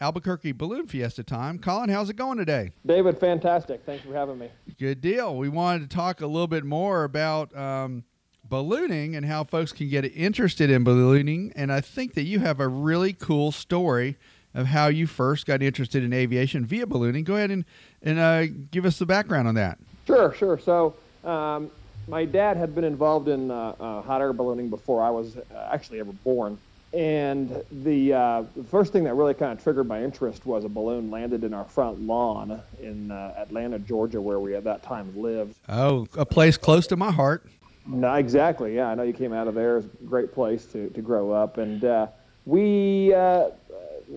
[0.00, 1.58] Albuquerque Balloon Fiesta time.
[1.58, 2.70] Colin, how's it going today?
[2.86, 3.82] David, fantastic.
[3.84, 4.50] Thanks for having me.
[4.78, 5.36] Good deal.
[5.36, 8.04] We wanted to talk a little bit more about um,
[8.48, 11.52] ballooning and how folks can get interested in ballooning.
[11.56, 14.16] And I think that you have a really cool story
[14.54, 17.24] of how you first got interested in aviation via ballooning.
[17.24, 17.64] Go ahead and,
[18.02, 19.78] and uh, give us the background on that.
[20.06, 20.58] Sure, sure.
[20.58, 21.70] So, um,
[22.08, 26.00] my dad had been involved in uh, uh, hot air ballooning before I was actually
[26.00, 26.58] ever born.
[26.92, 30.68] And the, uh, the first thing that really kind of triggered my interest was a
[30.68, 35.16] balloon landed in our front lawn in uh, Atlanta, Georgia, where we at that time
[35.16, 35.54] lived.
[35.68, 37.46] Oh, a place close to my heart.
[37.86, 38.74] No, exactly.
[38.74, 39.78] Yeah, I know you came out of there.
[39.78, 41.58] It's a great place to, to grow up.
[41.58, 42.08] And uh,
[42.44, 43.50] we uh,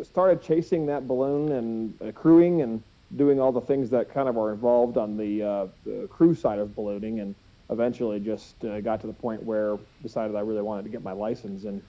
[0.01, 2.82] started chasing that balloon and uh, crewing and
[3.15, 6.60] doing all the things that kind of are involved on the, uh, the crew side
[6.60, 7.19] of ballooning.
[7.19, 7.36] And
[7.69, 11.12] eventually just uh, got to the point where decided I really wanted to get my
[11.12, 11.82] license and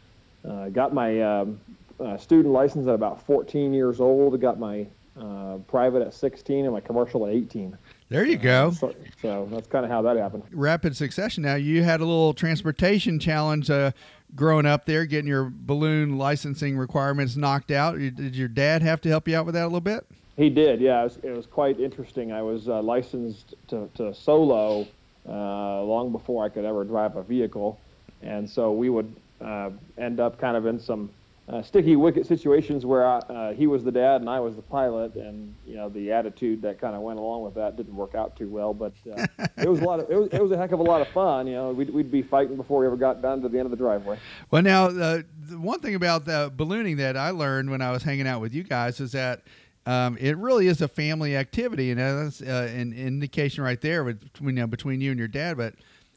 [0.48, 1.60] uh, got my um,
[2.00, 4.38] uh, student license at about 14 years old.
[4.40, 4.86] Got my
[5.18, 7.76] uh, private at 16 and my commercial at 18.
[8.08, 8.72] There you go.
[8.72, 10.44] So, so that's kind of how that happened.
[10.52, 11.42] Rapid succession.
[11.42, 13.92] Now, you had a little transportation challenge uh,
[14.34, 17.98] growing up there, getting your balloon licensing requirements knocked out.
[17.98, 20.06] Did your dad have to help you out with that a little bit?
[20.36, 21.00] He did, yeah.
[21.00, 22.32] It was, it was quite interesting.
[22.32, 24.86] I was uh, licensed to, to solo
[25.28, 27.78] uh, long before I could ever drive a vehicle,
[28.22, 31.10] and so we would uh, end up kind of in some
[31.46, 34.62] uh, sticky wicket situations where I, uh, he was the dad and I was the
[34.62, 38.14] pilot, and you know the attitude that kind of went along with that didn't work
[38.14, 38.72] out too well.
[38.72, 39.26] But uh,
[39.58, 41.08] it was a lot of it was, it was a heck of a lot of
[41.08, 41.46] fun.
[41.46, 43.70] You know, we'd, we'd be fighting before we ever got down to the end of
[43.70, 44.18] the driveway.
[44.50, 48.26] Well, now the one thing about the ballooning that I learned when I was hanging
[48.26, 49.42] out with you guys is that
[49.86, 54.56] um, it really is a family activity, and that's uh, an indication right there between
[54.56, 55.58] you know, between you and your dad.
[55.58, 55.74] But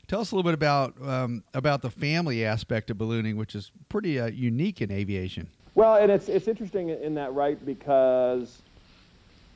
[0.08, 3.72] tell us a little bit about um, about the family aspect of ballooning, which is
[3.89, 5.48] pretty uh, unique in aviation.
[5.76, 8.62] Well, and it's it's interesting in that right because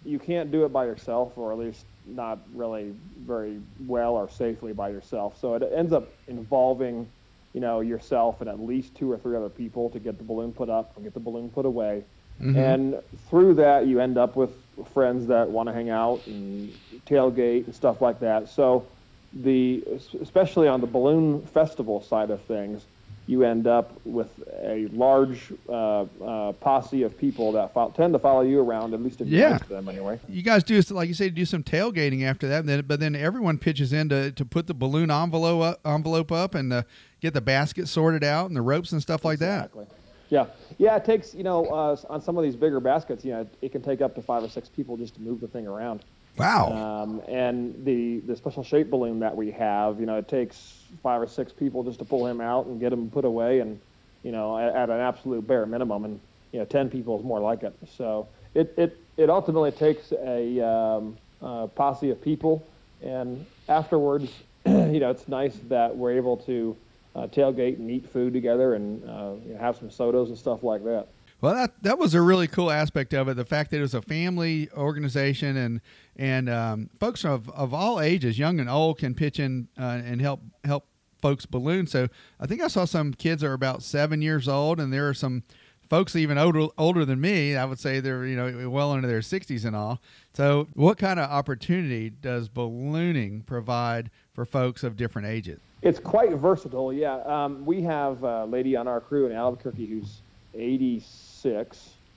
[0.06, 4.74] you can't do it by yourself, or at least not really very well or safely
[4.74, 5.40] by yourself.
[5.40, 7.08] So it ends up involving,
[7.54, 10.52] you know, yourself and at least two or three other people to get the balloon
[10.52, 12.04] put up and get the balloon put away.
[12.40, 14.50] And through that, you end up with
[14.96, 16.74] friends that want to hang out and
[17.06, 18.50] tailgate and stuff like that.
[18.50, 18.88] So
[19.34, 19.84] the
[20.22, 22.86] especially on the balloon festival side of things,
[23.28, 24.28] you end up with
[24.64, 29.02] a large uh, uh, posse of people that fo- tend to follow you around, at
[29.02, 29.58] least if you're Yeah.
[29.58, 30.20] to them anyway.
[30.28, 33.58] You guys do, like you say, do some tailgating after that, then, but then everyone
[33.58, 36.84] pitches in to, to put the balloon envelope up, envelope up and uh,
[37.22, 39.66] get the basket sorted out and the ropes and stuff like that.
[39.66, 39.86] Exactly.
[40.30, 40.46] Yeah,
[40.78, 40.96] yeah.
[40.96, 43.82] It takes you know uh, on some of these bigger baskets, you know, it can
[43.82, 46.04] take up to five or six people just to move the thing around.
[46.38, 46.72] Wow.
[46.72, 51.22] Um, and the the special shape balloon that we have, you know, it takes five
[51.22, 53.60] or six people just to pull him out and get him put away.
[53.60, 53.80] And
[54.24, 56.20] you know, at, at an absolute bare minimum, and
[56.52, 57.74] you know, 10 people is more like it.
[57.98, 62.66] So it it it ultimately takes a, um, a posse of people,
[63.04, 64.32] and afterwards,
[64.66, 66.76] you know, it's nice that we're able to
[67.16, 70.64] uh, tailgate and eat food together and uh, you know, have some sodas and stuff
[70.64, 71.08] like that.
[71.42, 73.34] Well, that that was a really cool aspect of it.
[73.34, 75.82] The fact that it was a family organization and
[76.16, 80.22] and um, folks of, of all ages, young and old, can pitch in uh, and
[80.22, 80.86] help help
[81.20, 81.88] folks balloon.
[81.88, 82.08] So
[82.40, 85.42] I think I saw some kids are about seven years old, and there are some
[85.90, 87.56] folks even older older than me.
[87.56, 90.00] I would say they're you know well into their sixties and all.
[90.36, 95.60] So what kind of opportunity does ballooning provide for folks of different ages?
[95.82, 96.94] It's quite versatile.
[96.94, 100.22] Yeah, um, we have a lady on our crew in Albuquerque who's
[100.54, 101.31] 86.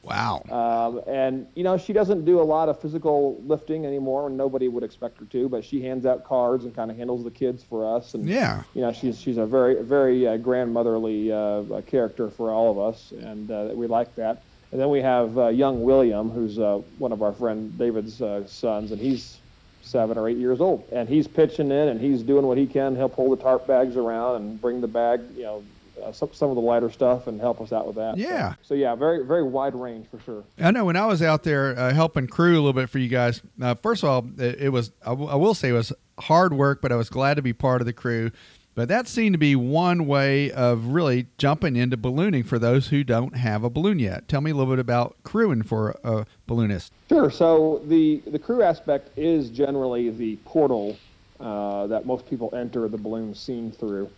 [0.03, 0.43] Wow.
[0.51, 4.69] Um, and you know she doesn't do a lot of physical lifting anymore, and nobody
[4.69, 5.49] would expect her to.
[5.49, 8.13] But she hands out cards and kind of handles the kids for us.
[8.15, 8.65] And Yeah.
[8.75, 13.13] you know she's she's a very very uh, grandmotherly uh, character for all of us,
[13.13, 14.45] and uh, we like that.
[14.73, 18.47] And then we have uh, young William, who's uh, one of our friend David's uh,
[18.47, 19.41] sons, and he's
[19.81, 22.97] seven or eight years old, and he's pitching in and he's doing what he can.
[22.97, 25.65] He'll pull the tarp bags around and bring the bag, you know,
[26.02, 28.14] uh, some some of the lighter stuff and help us out with that.
[28.16, 28.54] So- Yeah.
[28.62, 30.44] So, yeah, very very wide range for sure.
[30.59, 33.09] I know when I was out there uh, helping crew a little bit for you
[33.09, 33.42] guys.
[33.61, 36.52] Uh, first of all, it, it was I, w- I will say it was hard
[36.54, 38.30] work, but I was glad to be part of the crew.
[38.76, 43.04] But that seemed to be one way of really jumping into ballooning for those who
[43.04, 44.26] don't have a balloon yet.
[44.26, 46.90] Tell me a little bit about crewing for a balloonist.
[47.09, 47.30] Sure.
[47.30, 50.96] So the the crew aspect is generally the portal
[51.38, 54.11] uh, that most people enter the balloon scene through,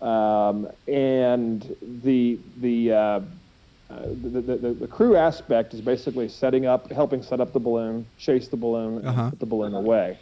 [0.00, 3.20] um, and the the, uh,
[3.88, 8.48] the, the, the crew aspect is basically setting up, helping set up the balloon, chase
[8.48, 9.20] the balloon, Uh-huh.
[9.22, 10.18] and put the balloon away.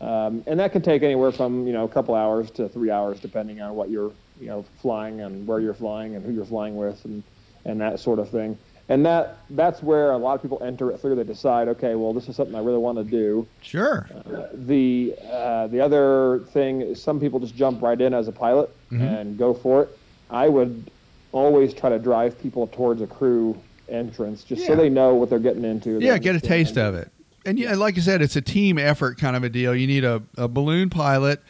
[0.00, 3.20] Um, and that can take anywhere from you know a couple hours to three hours,
[3.20, 6.76] depending on what you're you know flying and where you're flying and who you're flying
[6.76, 7.22] with and
[7.64, 8.58] and that sort of thing.
[8.88, 11.14] And that that's where a lot of people enter it through.
[11.16, 13.46] They decide, okay, well, this is something I really want to do.
[13.62, 14.06] Sure.
[14.52, 18.70] The uh, the other thing is some people just jump right in as a pilot
[18.90, 19.98] and go for it.
[20.30, 20.90] I would
[21.32, 25.38] always try to drive people towards a crew entrance just so they know what they're
[25.38, 25.98] getting into.
[26.00, 27.10] Yeah, get a taste of it.
[27.46, 29.74] And yeah, like you said, it's a team effort kind of a deal.
[29.74, 31.42] You need a, a balloon pilot.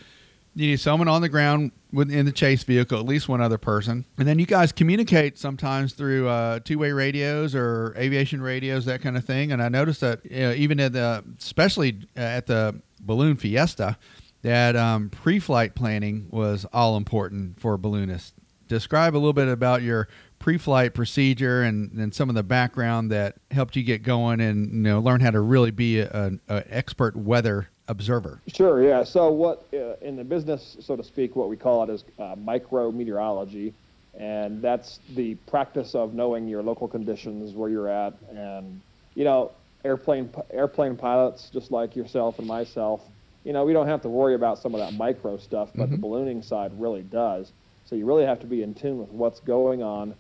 [0.55, 4.05] You need someone on the ground in the chase vehicle, at least one other person.
[4.19, 9.17] And then you guys communicate sometimes through uh, two-way radios or aviation radios, that kind
[9.17, 9.53] of thing.
[9.53, 13.99] And I noticed that uh, even at the, especially at the balloon fiesta,
[14.43, 18.35] that um, pre-flight planning was all important for balloonists.
[18.69, 23.37] Describe a little bit about your pre-flight procedure and, and some of the background that
[23.51, 27.71] helped you get going and you know learn how to really be an expert weather
[27.89, 28.41] observer.
[28.47, 29.05] Sure, yeah.
[29.05, 32.35] So what uh, in the business, so to speak, what we call it is uh,
[32.37, 33.73] micrometeorology,
[34.19, 38.81] and that's the practice of knowing your local conditions, where you're at, and
[39.15, 39.53] you know,
[39.85, 43.03] airplane airplane pilots, just like yourself and myself,
[43.45, 45.99] you know, we don't have to worry about some of that micro stuff, but the
[45.99, 47.53] ballooning side really does.
[47.85, 50.15] So you really have to be in tune with what's going on.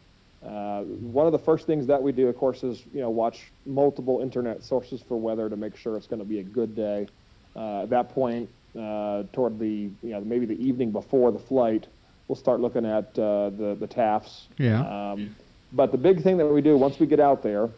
[0.44, 3.50] Uh, one of the first things that we do, of course, is you know watch
[3.64, 7.06] multiple internet sources for weather to make sure it's going to be a good day.
[7.56, 11.86] Uh, at that point, uh, toward the you know maybe the evening before the flight,
[12.28, 14.42] we'll start looking at uh, the the TAFs.
[14.58, 15.12] Yeah.
[15.12, 15.34] Um,
[15.72, 17.68] but the big thing that we do once we get out there,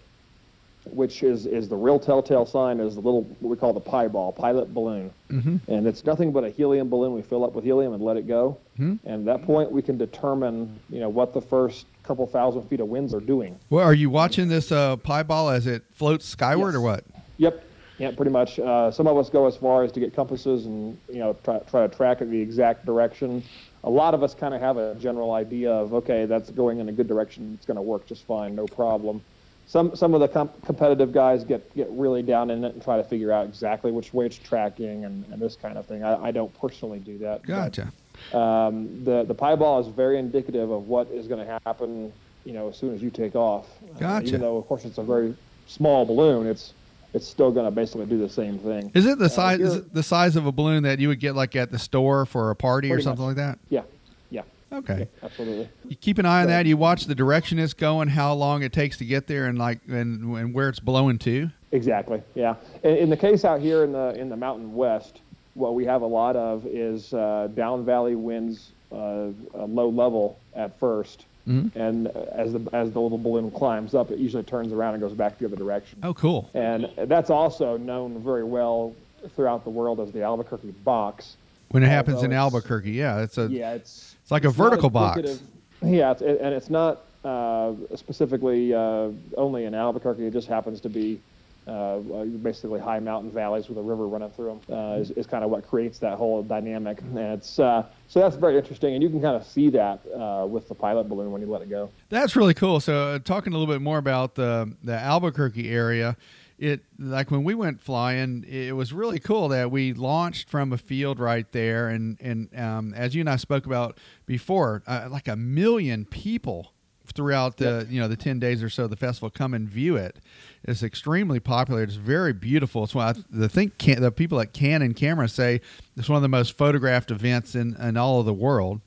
[0.91, 4.33] which is is the real telltale sign, is the little what we call the pibal,
[4.37, 5.57] pilot balloon, Mm-hmm.
[5.71, 7.13] and it's nothing but a helium balloon.
[7.15, 8.57] We fill up with helium and let it go.
[8.79, 8.99] Mhm.
[9.05, 12.79] And at that point, we can determine you know what the first couple thousand feet
[12.81, 13.59] of winds are doing.
[13.69, 17.05] Well, are you watching this uh, pibal as it floats skyward or what?
[17.39, 17.65] Yep.
[17.99, 18.59] Yeah, pretty much.
[18.59, 21.59] Uh, some of us go as far as to get compasses and you know try,
[21.61, 23.43] try to track it the exact direction.
[23.85, 26.89] A lot of us kind of have a general idea of okay, that's going in
[26.89, 27.53] a good direction.
[27.55, 29.23] It's going to work just fine, no problem.
[29.67, 32.99] Some some of the com- competitive guys get get really down in it and try
[32.99, 36.05] to figure out exactly which way it's tracking and, and this kind of thing.
[36.05, 37.43] I, I don't personally do that.
[37.43, 37.93] but, Gotcha.
[38.39, 42.13] um, the the pibal is very indicative of what is going to happen.
[42.45, 43.67] You know, as soon as you take off.
[43.97, 44.27] Uh, Gotcha.
[44.29, 45.35] even though, of course, it's a very
[45.67, 46.75] small balloon, it's
[47.17, 48.91] it's still going to basically do the same thing.
[48.95, 51.19] Is it the Uh, size is it the size of a balloon that you would
[51.19, 53.37] get like at the store for a party or something much.
[53.37, 53.59] like that?
[53.71, 53.83] Yeah,
[54.31, 55.09] yeah, Okay.
[55.23, 55.69] absolutely.
[55.89, 56.67] You keep an eye on that.
[56.67, 59.81] You watch the direction it's going, how long it takes to get there, and like
[59.89, 61.51] and, and where it's blowing to.
[61.73, 62.23] Exactly.
[62.35, 62.55] Yeah.
[62.85, 65.21] In, in the case out here in the in the Mountain West,
[65.55, 70.79] what we have a lot of is uh, down valley winds, uh, low level at
[70.79, 71.71] 1st Mhm.
[71.77, 75.13] and as the as the little balloon climbs up, it usually turns around and goes
[75.13, 75.99] back the other direction.
[76.03, 76.51] Oh, cool.
[76.55, 78.95] And that's also known very well
[79.35, 81.37] throughout the world as the Albuquerque box.
[81.71, 84.65] When it happens in Albuquerque, yeah, it's a Yeah, it's it's like a it's not
[84.71, 85.41] vertical box.
[85.83, 90.27] Yeah, it's, it, and it's not uh, specifically uh, only in Albuquerque.
[90.27, 91.21] It just happens to be
[91.67, 91.99] uh,
[92.43, 94.77] basically high mountain valleys with a river running through them.
[94.77, 98.37] Uh, is, is kind of what creates that whole dynamic, and it's uh, so that's
[98.37, 101.41] very interesting, and you can kind of see that uh, with the pilot balloon when
[101.41, 101.91] you let it go.
[102.09, 102.81] That's really cool.
[102.81, 106.17] So, talking a little bit more about the the Albuquerque area
[106.59, 110.79] it like when we went flying, it was really cool that we launched from a
[110.79, 115.29] field right there, and and um, as you and I spoke about before, uh, like
[115.29, 116.73] a million people
[117.13, 117.87] throughout the yep.
[117.91, 120.19] you know the 10 days or so of the festival come and view it
[120.65, 124.95] it's extremely popular it's very beautiful it's why the think can, the people at canon
[124.95, 125.61] camera say
[125.97, 128.81] it's one of the most photographed events in, in all of the world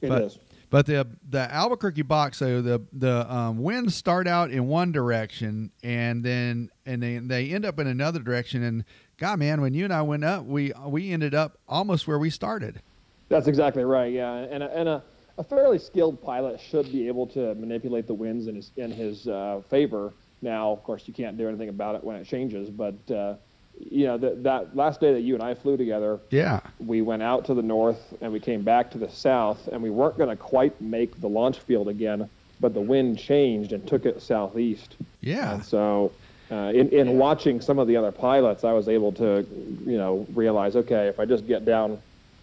[0.00, 0.38] it but, is.
[0.70, 5.72] But the the Albuquerque box, so the the um, winds start out in one direction,
[5.82, 8.62] and then and they they end up in another direction.
[8.62, 8.84] And
[9.18, 12.30] God, man, when you and I went up, we we ended up almost where we
[12.30, 12.80] started.
[13.28, 14.12] That's exactly right.
[14.12, 15.02] Yeah, and a, and a,
[15.40, 19.26] a fairly skilled pilot should be able to manipulate the winds in his in his
[19.26, 20.12] uh, favor.
[20.42, 23.34] Now, of course, you can't do anything about it when it changes, but uh,
[23.78, 27.22] you know, that that last day that you and I flew together, yeah, we went
[27.22, 30.28] out to the north and we came back to the south, and we weren't going
[30.28, 32.28] to quite make the launch field again,
[32.60, 34.96] but the wind changed and took it southeast.
[35.22, 35.54] Yeah.
[35.54, 36.12] And so,
[36.50, 39.46] uh, in in watching some of the other pilots, I was able to,
[39.86, 41.98] you know, realize, okay, if I just get down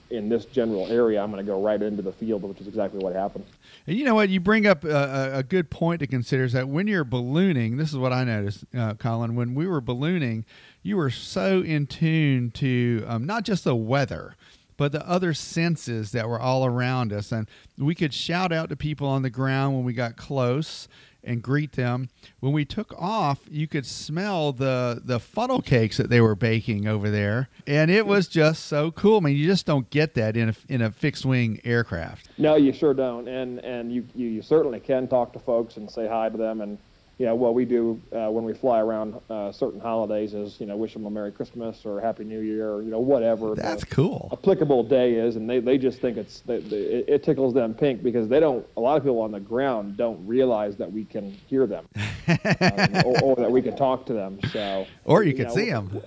[0.10, 3.00] in this general area, I'm going to go right into the field, which is exactly
[3.00, 3.46] what happened.
[3.86, 4.30] And you know what?
[4.30, 7.89] You bring up a, a good point to consider is that when you're ballooning, this
[7.89, 9.36] is what I noticed, uh, Colin.
[9.36, 10.46] When we were ballooning,
[10.82, 14.36] you were so in tune to um, not just the weather,
[14.78, 17.32] but the other senses that were all around us.
[17.32, 20.88] And we could shout out to people on the ground when we got close
[21.28, 22.10] and greet them.
[22.40, 26.88] When we took off, you could smell the the funnel cakes that they were baking
[26.88, 29.18] over there, and it was just so cool.
[29.18, 32.30] I mean, you just don't get that in a in a fixed wing aircraft.
[32.38, 33.28] No, you sure don't.
[33.28, 36.62] And and you you, you certainly can talk to folks and say hi to them
[36.62, 36.78] and
[37.17, 40.77] yeah, what we do uh, when we fly around uh, certain holidays is, you know,
[40.77, 43.56] wish them a Merry Christmas or Happy New Year or, you know, whatever.
[43.56, 44.30] That's cool.
[44.32, 48.03] Applicable day is, and they, they just think it's, they, they, it tickles them pink
[48.03, 51.32] because they don't, a lot of people on the ground don't realize that we can
[51.47, 51.88] hear them
[52.27, 54.39] um, or, or, that we can talk to them.
[54.51, 56.01] So, or you, you can know, see them.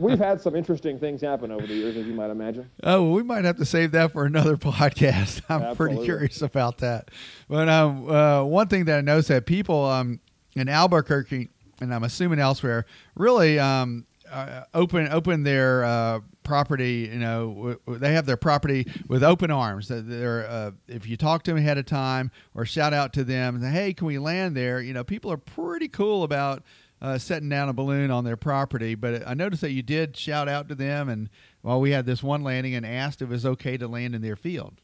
[0.00, 2.68] We, have had some interesting things happen over the years, as you might imagine.
[2.82, 5.42] Oh, well, we might have to save that for another podcast.
[5.48, 5.76] I'm Absolutely.
[5.76, 7.12] pretty curious about that.
[7.48, 10.18] But um, uh, one thing that I noticed that people, um,
[10.54, 11.48] in Albuquerque,
[11.80, 17.08] and I'm assuming elsewhere, really um, uh, open open their uh, property.
[17.12, 19.88] You know, w- w- they have their property with open arms.
[19.88, 23.62] They're, uh, if you talk to them ahead of time or shout out to them,
[23.62, 24.80] hey, can we land there?
[24.80, 26.62] You know, people are pretty cool about.
[27.02, 30.50] Uh, setting down a balloon on their property, but I noticed that you did shout
[30.50, 31.30] out to them, and
[31.62, 34.14] while well, we had this one landing, and asked if it was okay to land
[34.14, 34.74] in their field.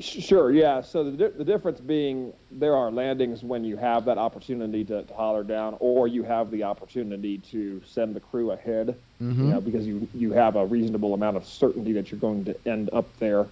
[0.00, 0.80] Sure, yeah.
[0.80, 5.14] So the, the difference being there are landings when you have that opportunity to, to
[5.14, 9.44] holler down, or you have the opportunity to send the crew ahead, mm-hmm.
[9.44, 12.56] you know, because you, you have a reasonable amount of certainty that you're going to
[12.66, 13.46] end up there.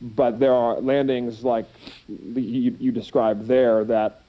[0.00, 1.66] But there are landings like
[2.08, 4.22] you, you described there that,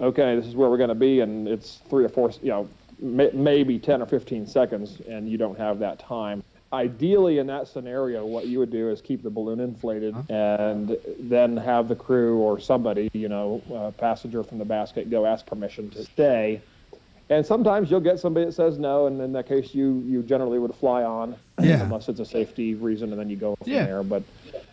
[0.00, 2.68] okay, this is where we're going to be, and it's three or four, you know,
[2.98, 7.66] may, maybe 10 or 15 seconds, and you don't have that time ideally in that
[7.66, 12.38] scenario what you would do is keep the balloon inflated and then have the crew
[12.38, 16.60] or somebody you know a passenger from the basket go ask permission to stay.
[17.30, 20.58] And sometimes you'll get somebody that says no and in that case you you generally
[20.58, 21.82] would fly on yeah.
[21.82, 23.86] unless it's a safety reason and then you go from yeah.
[23.86, 24.02] there.
[24.02, 24.22] But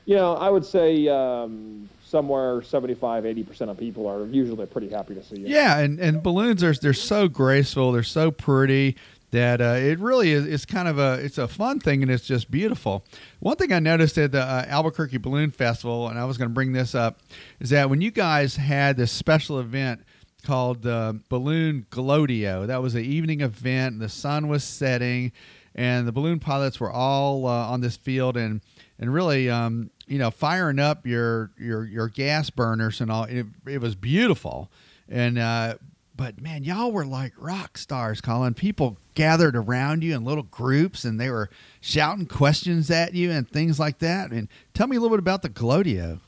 [0.06, 5.16] you know i would say um, somewhere 75 80% of people are usually pretty happy
[5.16, 5.48] to see you.
[5.48, 8.98] Yeah and, and balloons are they're so graceful they're so pretty
[9.36, 12.26] that uh, it really is it's kind of a it's a fun thing and it's
[12.26, 13.04] just beautiful.
[13.40, 16.54] One thing I noticed at the uh, Albuquerque Balloon Festival, and I was going to
[16.54, 17.20] bring this up,
[17.60, 20.04] is that when you guys had this special event
[20.44, 24.00] called the Balloon Glowdeo, that was an evening event.
[24.00, 25.32] The sun was setting,
[25.74, 28.62] and the balloon pilots were all uh, on this field and
[28.98, 33.26] and really um, you know firing up your your your gas burners and all.
[33.26, 34.72] It, it was beautiful
[35.10, 35.76] and uh,
[36.16, 38.54] but man, y'all were like rock stars, Colin.
[38.54, 41.50] People gathered around you in little groups and they were
[41.82, 44.32] shouting questions at you and things like that.
[44.32, 46.20] And tell me a little bit about the Glowdeo.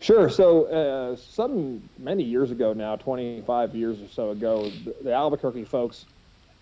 [0.00, 0.30] Sure.
[0.30, 4.70] So, uh, some many years ago now, 25 years or so ago,
[5.02, 6.06] the, Albuquerque folks,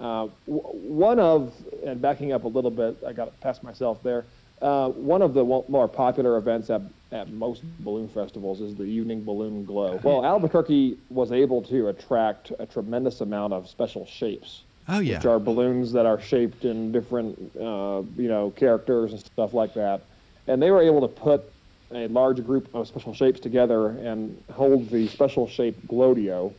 [0.01, 1.53] uh, one of,
[1.85, 4.25] and backing up a little bit, I got past myself there.
[4.61, 6.81] Uh, one of the more popular events at,
[7.13, 10.01] at most balloon festivals is the evening balloon glow.
[10.03, 14.63] Well, Albuquerque was able to attract a tremendous amount of special shapes.
[14.89, 19.21] Oh yeah, which are balloons that are shaped in different, uh, you know, characters and
[19.21, 20.03] stuff like that.
[20.47, 21.45] And they were able to put
[21.93, 26.53] a large group of special shapes together and hold the special shape Glowdeo.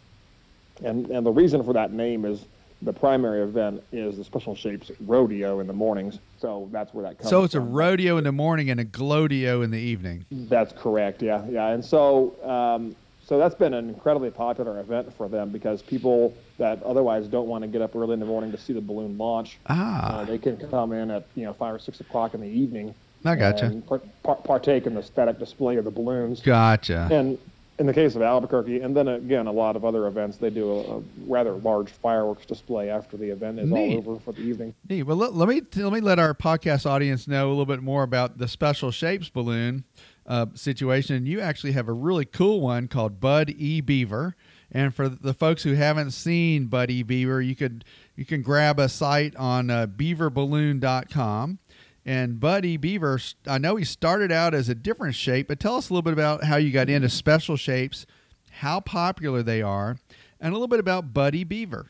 [0.84, 2.46] And, and the reason for that name is
[2.82, 6.20] the primary event is the special shapes rodeo in the mornings.
[6.40, 9.64] So that's where that comes So it's a rodeo in the morning and a glowdeo
[9.64, 10.26] in the evening.
[10.32, 11.22] That's correct.
[11.22, 11.70] Yeah, yeah.
[11.70, 16.82] And so, um, so that's been an incredibly popular event for them because people that
[16.84, 19.58] otherwise don't want to get up early in the morning to see the balloon launch,
[19.68, 20.20] Ah.
[20.22, 22.93] uh, they can come in at you know five or six o'clock in the evening.
[23.26, 23.66] I gotcha.
[23.66, 26.39] And par- par- partake in the static display of the balloons.
[26.41, 27.08] Gotcha.
[27.12, 27.38] And
[27.80, 30.72] in the case of Albuquerque, and then again a lot of other events, they do
[30.72, 33.93] a, a rather large fireworks display after the event is Neat.
[33.93, 34.74] all over for the evening.
[34.89, 35.03] Neat.
[35.03, 38.03] Well, let, let me let me let our podcast audience know a little bit more
[38.03, 39.84] about the special shapes balloon
[40.26, 41.26] uh, situation.
[41.28, 44.36] You actually have a really cool one called Bud E Beaver,
[44.72, 48.80] and for the folks who haven't seen Bud E Beaver, you could you can grab
[48.80, 51.59] a site on uh, beaverballoon.com.
[52.05, 55.76] And Bud E Beaver, I know he started out as a different shape, but tell
[55.76, 58.05] us a little bit about how you got into special shapes,
[58.51, 59.97] how popular they are,
[60.39, 61.88] and a little bit about Buddy Beaver.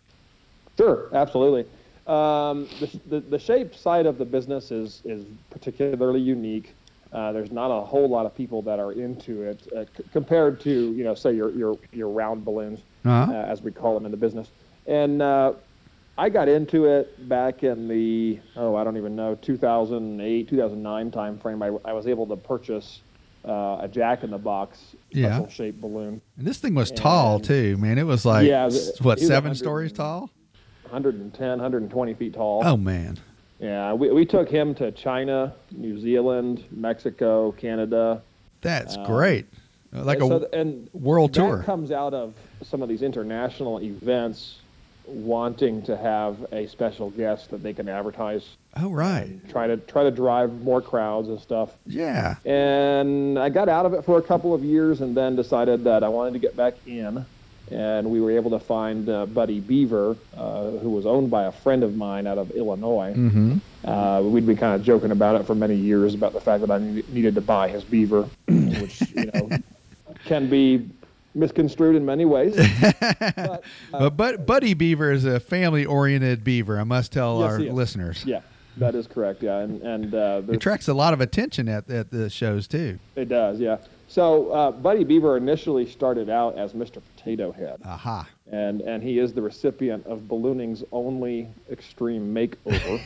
[0.76, 1.66] Sure, absolutely.
[2.08, 6.74] Um, the, the, the shape side of the business is, is particularly unique.
[7.14, 10.60] Uh, there's not a whole lot of people that are into it uh, c- compared
[10.62, 13.32] to, you know, say your, your, your round balloons, Uh-huh.
[13.32, 14.50] uh, as we call them in the business.
[14.88, 15.54] And uh,
[16.18, 21.64] I got into it back in the, oh, I don't even know, 2008, 2009 timeframe.
[21.86, 23.02] I, I was able to purchase
[23.48, 25.28] uh, a Jack in the Box Yeah.
[25.38, 26.22] special shaped balloon.
[26.38, 27.98] And this thing was tall too, man.
[27.98, 30.30] It was like Yeah, s- the- what it was seven stories tall?
[30.90, 32.62] 110, 120 feet tall.
[32.66, 33.18] Oh man,
[33.60, 38.22] Yeah, we, we took him to China, New Zealand, Mexico, Canada.
[38.62, 39.46] that's Um, great.
[39.92, 41.64] Like a and, so th- and world that tour.
[41.64, 42.34] comes out of
[42.64, 44.58] some of these international events
[45.06, 48.46] wanting to have a special guest that they can advertise,
[48.76, 51.72] oh right, try to try to drive more crowds and stuff.
[51.88, 52.36] yeah.
[52.46, 56.04] And I got out of it for a couple of years and then decided that
[56.04, 57.26] I wanted to get back in.
[57.72, 61.52] And we were able to find uh, Buddy Beaver, uh, who was owned by a
[61.52, 63.14] friend of mine out of Illinois.
[63.16, 63.58] Mm-hmm.
[63.84, 66.72] Uh, we'd been kind of joking about it for many years about the fact that
[66.72, 69.50] I need- needed to buy his beaver, which you know
[70.26, 70.90] can be
[71.36, 72.56] misconstrued in many ways.
[73.02, 73.04] but,
[73.36, 73.62] uh,
[73.92, 76.80] but but Buddy Beaver is a family-oriented beaver.
[76.80, 78.24] I must tell Yes, our listeners.
[78.26, 78.42] yeah,
[78.78, 79.44] that is correct.
[79.44, 82.98] Yeah, and and uh, It attracts a lot of attention at, at the shows too.
[83.16, 83.60] it does.
[83.60, 83.78] Yeah.
[84.08, 87.02] So uh, Buddy Beaver initially started out as Mr.
[87.16, 88.28] Potato Head, Aha.
[88.50, 93.02] and and he is the recipient of ballooning's only extreme makeover.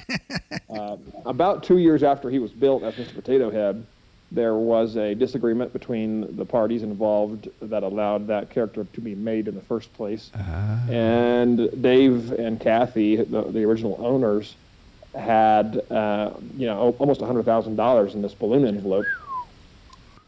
[0.70, 3.16] uh, about two years after he was built as Mr.
[3.16, 3.84] Potato Head,
[4.32, 9.48] there was a disagreement between the parties involved that allowed that character to be made
[9.48, 10.30] in the first place.
[10.36, 10.86] Ah.
[10.88, 14.56] And Dave and Kathy, the, the original owners,
[15.16, 19.10] had uh, you know al- almost hundred thousand dollars in this balloon envelope,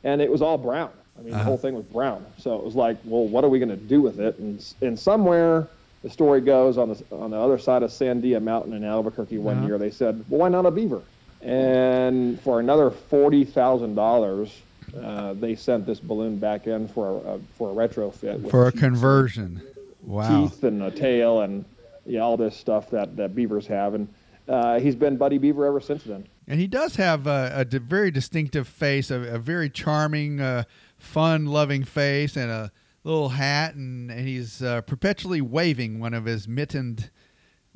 [0.03, 0.91] and it was all brown.
[1.17, 1.45] I mean, the Uh-huh.
[1.45, 2.25] whole thing was brown.
[2.37, 4.39] So it was like, well, what are we going to do with it?
[4.39, 5.69] And and somewhere
[6.01, 9.57] the story goes on the on the other side of Sandia Mountain in Albuquerque one
[9.57, 9.67] Uh-huh.
[9.67, 11.03] year, they said, well, why not a beaver?
[11.41, 14.63] And for another forty thousand dollars,
[15.01, 18.81] uh, they sent this balloon back in for a, for a retrofit For a teeth
[18.81, 19.61] conversion.
[20.01, 20.45] Wow.
[20.47, 21.65] teeth and a tail and
[22.05, 23.93] yeah, all this stuff that, that beavers have.
[23.93, 24.13] And
[24.47, 26.27] uh, he's been Buddy Beaver ever since then.
[26.47, 30.63] And he does have a, a di- very distinctive face, a, a very charming, uh,
[30.97, 32.71] fun-loving face, and a
[33.03, 37.09] little hat, and, and he's uh, perpetually waving one of his mittened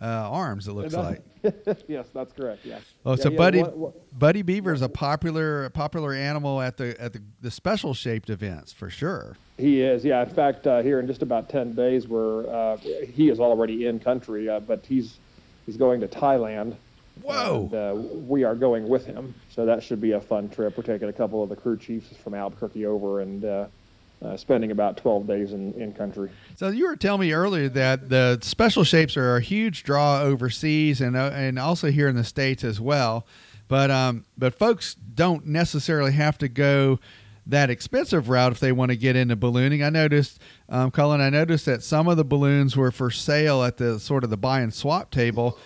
[0.01, 0.67] uh, arms.
[0.67, 1.21] It looks like.
[1.87, 2.65] yes, that's correct.
[2.65, 2.79] Yeah.
[3.05, 6.59] Oh, Yeah, so yeah, Buddy what- what- Buddy Beaver is a popular a popular animal
[6.59, 9.37] at the at the, the special shaped events for sure.
[9.57, 10.03] he is.
[10.03, 10.23] Yeah.
[10.23, 13.99] In fact, uh, here in just about ten days, we're uh, he is already in
[13.99, 15.19] country, uh, but he's
[15.67, 16.75] he's going to Thailand.
[17.23, 17.69] Whoa.
[17.71, 20.77] And, uh, we are going with him, so that should be a fun trip.
[20.77, 23.67] We're taking a couple of the crew chiefs from Albuquerque over and uh,
[24.21, 26.29] uh, spending about 12 days in, in country.
[26.55, 31.01] So you were telling me earlier that the special shapes are a huge draw overseas
[31.01, 33.27] and uh, and also here in the states as well.
[33.67, 36.99] But um, but folks don't necessarily have to go
[37.45, 39.81] that expensive route if they want to get into ballooning.
[39.81, 43.77] I noticed, um, Colin, I noticed that some of the balloons were for sale at
[43.77, 45.57] the sort of the buy and swap table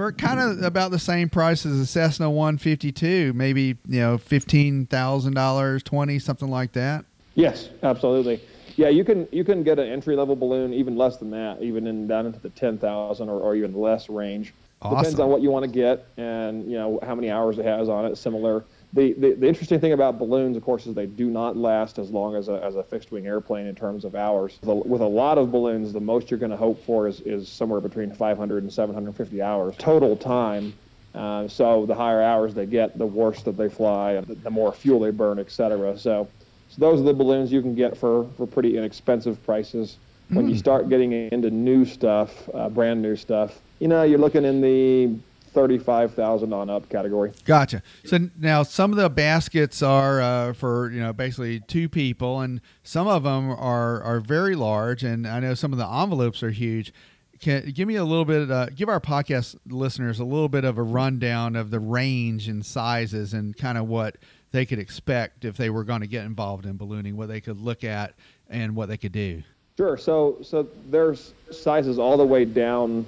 [0.00, 4.86] for kind of about the same price as a Cessna 152, maybe you know fifteen
[4.86, 7.04] thousand dollars, twenty something like that.
[7.34, 8.40] Yes, absolutely.
[8.76, 11.86] Yeah, you can you can get an entry level balloon even less than that, even
[11.86, 14.54] in down into the ten thousand or, or even less range.
[14.82, 17.90] Depends on what you want to get and you know how many hours it has
[17.90, 18.16] on it.
[18.16, 18.64] Similar.
[18.92, 22.10] The, the the interesting thing about balloons, of course, is they do not last as
[22.10, 24.58] long as a, as a fixed wing airplane in terms of hours.
[24.62, 27.52] The- With a lot of balloons, the most you're going to hope for is, is
[27.52, 30.74] somewhere between 500 and 750 hours total time
[31.14, 34.72] Uh, so the higher hours they get, the worse that they fly, the, the more
[34.72, 35.98] fuel they burn, etc.
[35.98, 36.32] So,
[36.68, 39.98] so those are the balloons you can get for, for pretty inexpensive prices.
[40.32, 44.44] When you start getting into new stuff, uh, brand new stuff, you know, you're looking
[44.44, 45.18] in the
[45.52, 47.32] thirty-five thousand on up category.
[47.44, 47.82] Gotcha.
[48.04, 52.60] So now some of the baskets are uh, for you know basically two people, and
[52.82, 56.50] some of them are are very large, and I know some of the envelopes are
[56.50, 56.92] huge.
[57.40, 60.76] Can give me a little bit, uh, give our podcast listeners a little bit of
[60.76, 64.16] a rundown of the range and sizes and kind of what
[64.52, 67.58] they could expect if they were going to get involved in ballooning, what they could
[67.58, 68.12] look at
[68.50, 69.42] and what they could do.
[69.78, 69.96] Sure.
[69.96, 73.06] So so there's sizes all the way down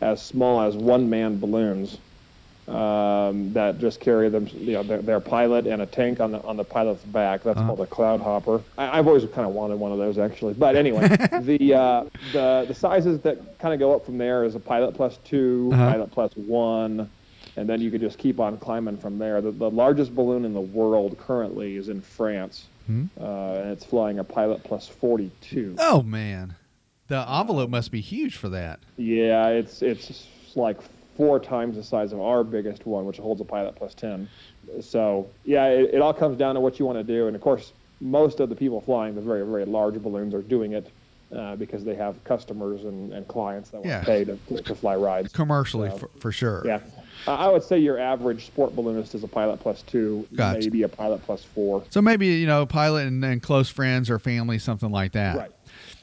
[0.00, 1.98] as small as one man balloons
[2.68, 6.42] um, that just carry them, you know, their, their pilot and a tank on the
[6.42, 7.42] on the pilot's back.
[7.42, 8.60] That's called a cloud hopper.
[8.76, 10.52] I, I've always kind of wanted one of those actually.
[10.54, 11.08] But anyway,
[11.40, 14.94] the uh, the the sizes that kind of go up from there is a pilot
[14.94, 15.92] plus 2 Uh-huh.
[15.92, 17.08] pilot plus one,
[17.56, 19.40] and then you could just keep on climbing from there.
[19.40, 22.66] The, the largest balloon in the world currently is in France,
[23.18, 25.76] uh, and it's flying a pilot plus 42.
[25.78, 26.54] Oh man,
[27.08, 28.80] the envelope must be huge for that.
[28.96, 30.78] Yeah, it's it's like
[31.16, 34.28] four times the size of our biggest one, which holds a pilot plus ten.
[34.80, 37.42] So yeah, it, it all comes down to what you want to do, and of
[37.42, 40.90] course, most of the people flying the very very large balloons are doing it
[41.34, 44.00] uh, because they have customers and, and clients that want Yeah.
[44.00, 45.32] to pay to, to fly rides.
[45.32, 46.62] Commercially, So, for, for sure.
[46.64, 46.80] Yeah,
[47.26, 50.60] I I would say your average sport balloonist is a pilot plus two, Gotcha.
[50.60, 51.84] maybe a pilot plus four.
[51.90, 55.36] So maybe you know, pilot and, and close friends or family, something like that.
[55.36, 55.50] Right.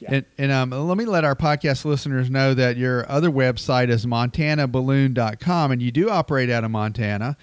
[0.00, 0.14] Yeah.
[0.14, 4.04] And, and um, let me let our podcast listeners know that your other website is
[4.04, 7.36] montanaballoon.com, and you do operate out of Montana.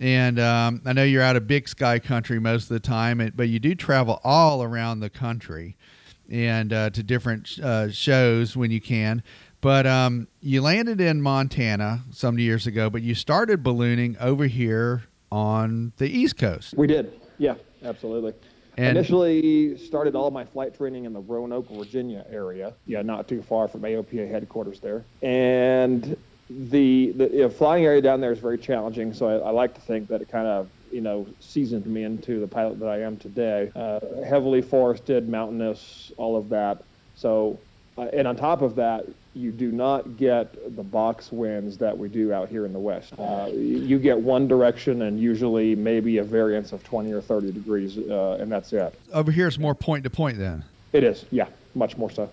[0.00, 3.48] And um, I know you're out of Big Sky country most of the time, but
[3.48, 5.76] you do travel all around the country
[6.30, 9.22] and uh, to different uh, shows when you can.
[9.60, 15.04] But um, you landed in Montana some years ago, but you started ballooning over here
[15.30, 16.74] on the East Coast.
[16.76, 17.20] We did.
[17.36, 18.32] Yeah, absolutely.
[18.76, 22.74] And- Initially started all my flight training in the Roanoke, Virginia area.
[22.86, 25.04] Yeah, not too far from AOPA headquarters there.
[25.22, 26.16] And
[26.48, 29.12] the the you know, flying area down there is very challenging.
[29.12, 32.40] So I, I like to think that it kind of you know seasoned me into
[32.40, 33.70] the pilot that I am today.
[33.76, 36.82] Uh, heavily forested, mountainous, all of that.
[37.14, 37.60] So
[37.96, 39.04] uh, and on top of that,
[39.34, 43.12] you do not get the box winds that we do out here in the West.
[43.18, 47.96] Uh, you get one direction and usually maybe a variance of 20 or 30 degrees,
[47.96, 48.92] uh, and that's it.
[49.12, 50.64] Over here, it's more point to point then.
[50.92, 52.28] It is, yeah, much more so.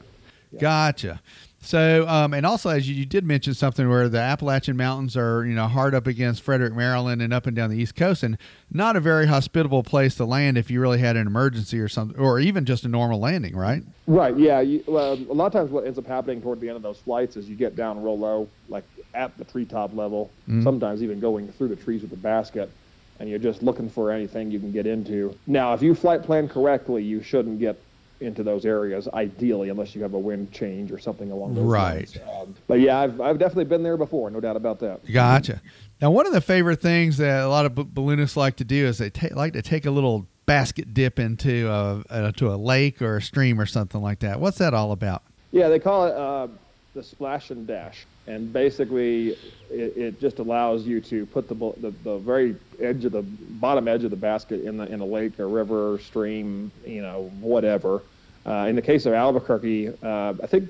[0.60, 1.22] Gotcha.
[1.68, 5.46] So, um, and also, as you, you did mention something where the Appalachian Mountains are,
[5.46, 8.38] you know, hard up against Frederick, Maryland, and up and down the East Coast, and
[8.72, 12.18] not a very hospitable place to land if you really had an emergency or something,
[12.18, 13.84] or even just a normal landing, right?
[14.08, 14.62] Right, yeah.
[14.62, 17.00] You, well, a lot of times what ends up happening toward the end of those
[17.00, 20.32] flights is you get down real low, like at the treetop level,
[20.64, 22.72] sometimes even going through the trees with a basket,
[23.20, 25.38] and you're just looking for anything you can get into.
[25.48, 27.78] Now, if you flight plan correctly, you shouldn't get
[28.20, 31.94] into those areas, ideally, unless you have a wind change or something along those Right.
[32.16, 32.18] lines.
[32.42, 35.06] Um, but yeah, I've, I've definitely been there before, no doubt about that.
[35.12, 35.62] Gotcha.
[36.02, 38.86] Now, one of the favorite things that a lot of b- balloonists like to do
[38.88, 42.56] is they ta- like to take a little basket dip into a, uh, to a
[42.56, 44.40] lake or a stream or something like that.
[44.40, 45.24] What's that all about?
[45.52, 46.48] Yeah, they call it uh,
[46.96, 49.30] the splash and dash, and basically
[49.70, 53.88] it, it just allows you to put the, the the very edge of the bottom
[53.88, 57.32] edge of the basket in the in a lake or river or stream, you know,
[57.40, 58.04] whatever.
[58.46, 60.70] Uh, in the case of Albuquerque, uh, I think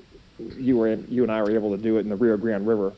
[0.56, 2.66] you were in, you and I were able to do it in the Rio Grande
[2.66, 2.92] River,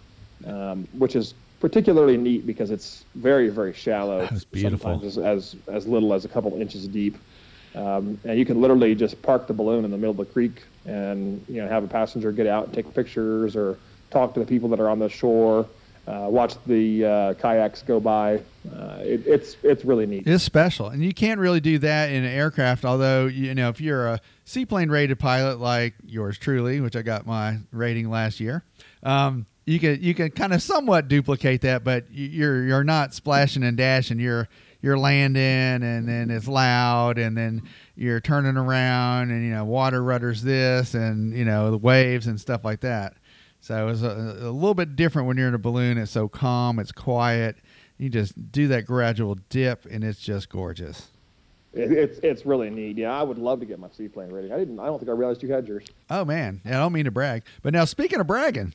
[0.46, 4.20] um, which is particularly neat because it's very very shallow.
[4.20, 5.02] That's beautiful.
[5.04, 7.16] As, as as little as a couple inches deep.
[7.72, 10.64] Um, and you can literally just park the balloon in the middle of the creek
[10.86, 13.78] and you know have a passenger get out and take pictures or
[14.10, 15.66] talk to the people that are on the shore,
[16.06, 18.36] uh, watch the uh, kayaks go by.
[18.74, 20.26] Uh, it, it's it's really neat.
[20.26, 22.84] It's special, and you can't really do that in an aircraft.
[22.84, 27.26] Although you know, if you're a seaplane rated pilot like yours truly, which I got
[27.26, 28.64] my rating last year,
[29.02, 33.62] um, you can you can kind of somewhat duplicate that, but you're you're not splashing
[33.62, 34.18] and dashing.
[34.18, 34.48] You're
[34.82, 37.62] you're landing, and then it's loud, and then
[37.94, 42.40] you're turning around, and you know, water rudders this, and you know, the waves and
[42.40, 43.14] stuff like that.
[43.60, 45.98] So it's a, a little bit different when you're in a balloon.
[45.98, 47.56] It's so calm, it's quiet.
[47.98, 51.08] You just do that gradual dip, and it's just gorgeous.
[51.72, 52.96] It, it's it's really neat.
[52.96, 54.50] Yeah, I would love to get my seaplane ready.
[54.50, 54.80] I didn't.
[54.80, 55.84] I don't think I realized you had yours.
[56.08, 58.74] Oh man, I don't mean to brag, but now speaking of bragging,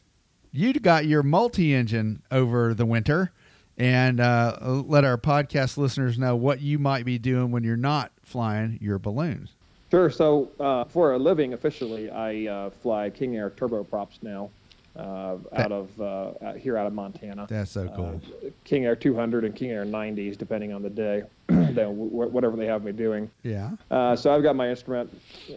[0.51, 3.31] you got your multi-engine over the winter,
[3.77, 8.11] and uh, let our podcast listeners know what you might be doing when you're not
[8.21, 9.53] flying your balloons.
[9.91, 10.09] Sure.
[10.09, 14.49] So uh, for a living, officially, I uh, fly King Air turboprops now,
[14.95, 17.47] uh, out of uh, out here out of Montana.
[17.49, 18.21] That's so cool.
[18.45, 22.83] Uh, King Air 200 and King Air 90s, depending on the day, whatever they have
[22.83, 23.29] me doing.
[23.43, 23.71] yeah.
[23.91, 25.09] Uh, so I've got my instrument,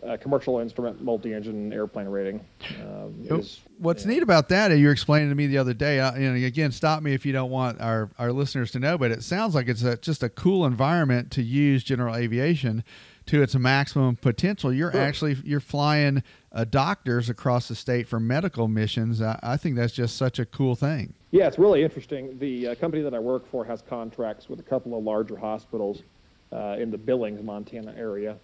[0.03, 2.45] uh, commercial instrument, multi-engine airplane rating.
[2.81, 4.13] Um, is, What's yeah.
[4.13, 7.03] neat about that, you were explaining to me the other day, uh, and again, stop
[7.03, 9.83] me if you don't want our, our listeners to know, but it sounds like it's
[9.85, 12.85] a, just a cool environment to use general aviation
[13.29, 14.73] to its maximum potential.
[14.73, 15.01] You're Sure.
[15.01, 16.23] actually you're flying
[16.53, 19.21] uh, doctors across the state for medical missions.
[19.23, 21.13] I, I think that's just such a cool thing.
[21.31, 22.39] Yeah, it's really interesting.
[22.39, 26.03] The uh, company that I work for has contracts with a couple of larger hospitals
[26.51, 28.39] uh, in the Billings, Montana area,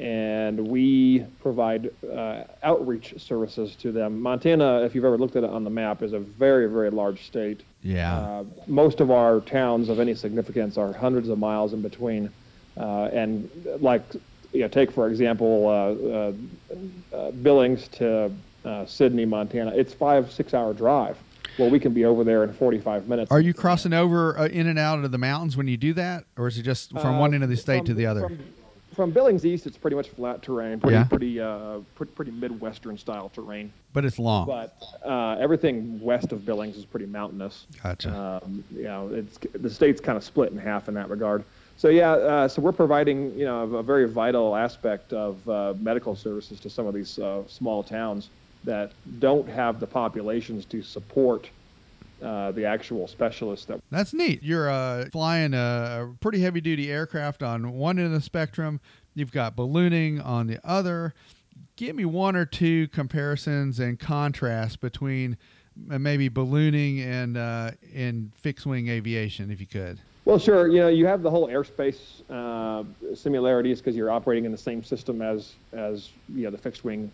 [0.00, 4.20] and we provide uh, outreach services to them.
[4.20, 7.24] Montana, if you've ever looked at it on the map, is a very, very large
[7.24, 7.62] state.
[7.82, 8.18] Yeah.
[8.18, 12.30] Uh, most of our towns of any significance are hundreds of miles in between.
[12.76, 13.48] Uh, and
[13.80, 14.02] like,
[14.52, 16.08] you know, take for example, uh,
[17.14, 18.30] uh, uh, Billings to
[18.64, 19.72] uh, Sidney, Montana.
[19.74, 21.16] It's five, six hour drive.
[21.58, 23.30] Well, we can be over there in 45 minutes.
[23.32, 26.24] Are you crossing over uh, in and out of the mountains when you do that,
[26.36, 28.20] or is it just from one end of the state from- to the other?
[28.22, 28.38] From,
[28.94, 31.04] from Billings east, it's pretty much flat terrain, pretty Yeah.
[31.04, 33.72] pretty uh, pretty, pretty midwestern style terrain.
[33.94, 34.46] but it's long.
[34.46, 37.66] But uh, everything west of Billings is pretty mountainous.
[37.82, 38.42] Gotcha.
[38.44, 41.44] Um, you know, it's the state's kind of split in half in that regard.
[41.78, 46.16] So yeah, uh, so we're providing you know a very vital aspect of uh, medical
[46.16, 48.30] services to some of these uh, small towns
[48.64, 51.50] that don't have the populations to support
[52.22, 54.42] uh, the actual specialists that That's neat.
[54.42, 58.80] You're uh, flying a, pretty heavy duty aircraft on one end of the spectrum.
[59.14, 61.14] You've got ballooning on the other.
[61.76, 65.36] Give me one or two comparisons and contrasts between
[65.90, 70.00] uh, maybe ballooning and and fixed wing aviation, if you could.
[70.26, 70.66] Well, sure.
[70.66, 71.98] You know, you have the whole airspace
[72.28, 72.82] uh,
[73.14, 77.10] similarities because you're operating in the same system as as you know the fixed wing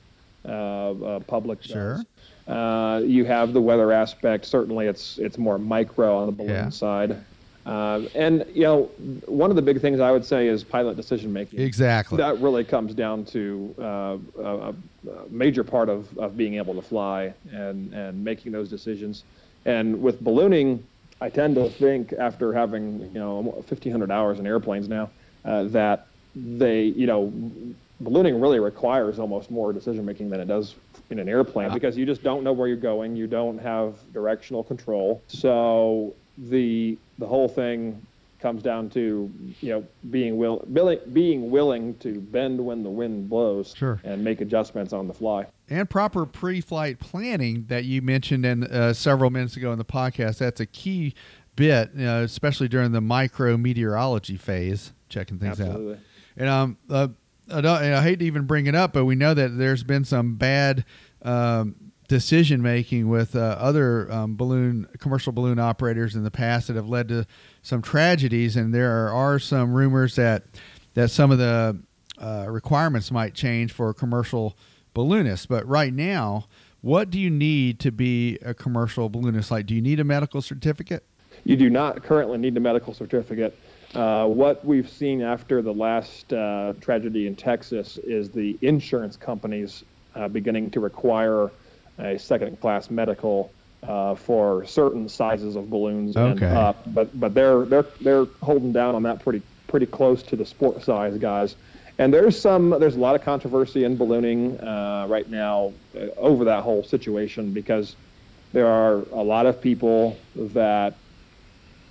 [0.48, 1.62] uh, uh, public.
[1.62, 2.02] Sure.
[2.48, 4.46] Uh, you have the weather aspect.
[4.46, 6.68] Certainly, it's it's more micro on the balloon Yeah.
[6.70, 7.16] side.
[7.66, 8.84] Uh, and you know,
[9.26, 11.60] one of the big things I would say is pilot decision making.
[11.60, 12.16] Exactly.
[12.16, 14.74] That really comes down to uh, a, a
[15.30, 19.22] major part of, of being able to fly and, and making those decisions.
[19.64, 20.84] And with ballooning,
[21.22, 25.10] I tend to think after having you know 1,500 hours in airplanes now
[25.44, 27.32] uh, that they you know
[28.00, 30.74] ballooning really requires almost more decision making than it does
[31.10, 33.14] in an airplane because you just don't know where you're going.
[33.14, 35.22] You don't have directional control.
[35.28, 38.04] So the the whole thing
[38.40, 43.28] comes down to you know being will willing, being willing to bend when the wind
[43.30, 44.00] blows Sure.
[44.02, 45.46] and make adjustments on the fly.
[45.72, 50.38] And proper pre-flight planning that you mentioned in uh, several minutes ago in the podcast.
[50.38, 51.14] That's a key
[51.56, 55.80] bit, you know, especially during the micro meteorology phase, checking things out.
[56.36, 57.08] And um, uh,
[57.50, 59.82] I, don't, and I hate to even bring it up, but we know that there's
[59.82, 60.84] been some bad
[61.22, 61.74] um,
[62.06, 66.88] decision making with uh, other um, balloon commercial balloon operators in the past that have
[66.88, 67.26] led to
[67.62, 68.56] some tragedies.
[68.56, 70.44] And there are, are some rumors that
[70.94, 71.80] that some of the
[72.18, 74.54] uh, requirements might change for commercial
[74.94, 75.46] balloonists.
[75.46, 76.46] But right now,
[76.80, 79.50] what do you need to be a commercial balloonist?
[79.50, 81.04] Like, do you need a medical certificate?
[81.44, 83.58] You do not currently need a medical certificate.
[83.94, 89.84] Uh, what we've seen after the last uh, tragedy in Texas is the insurance companies
[90.14, 91.50] uh, beginning to require
[91.98, 96.54] a second class medical uh, for certain sizes of balloons and Okay.
[96.54, 96.82] up.
[96.94, 100.82] But but they're they're they're holding down on that pretty pretty close to the sport
[100.82, 101.56] size guys.
[101.98, 106.44] And there's some there's a lot of controversy in ballooning uh, right now uh, over
[106.44, 107.96] that whole situation because
[108.52, 110.98] there are a lot of people that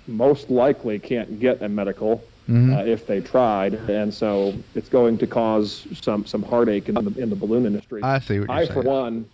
[0.06, 2.76] most likely can't get a medical Mhm.
[2.76, 7.12] uh, if they tried, and so it's going to cause some some heartache in the
[7.22, 8.02] in the balloon industry.
[8.02, 8.82] I see what you're I, saying.
[8.82, 9.26] for one,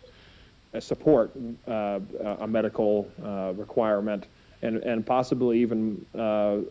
[0.75, 1.33] uh, support
[1.67, 2.01] uh,
[2.41, 4.29] a medical uh, requirement,
[4.61, 6.19] and and possibly even uh,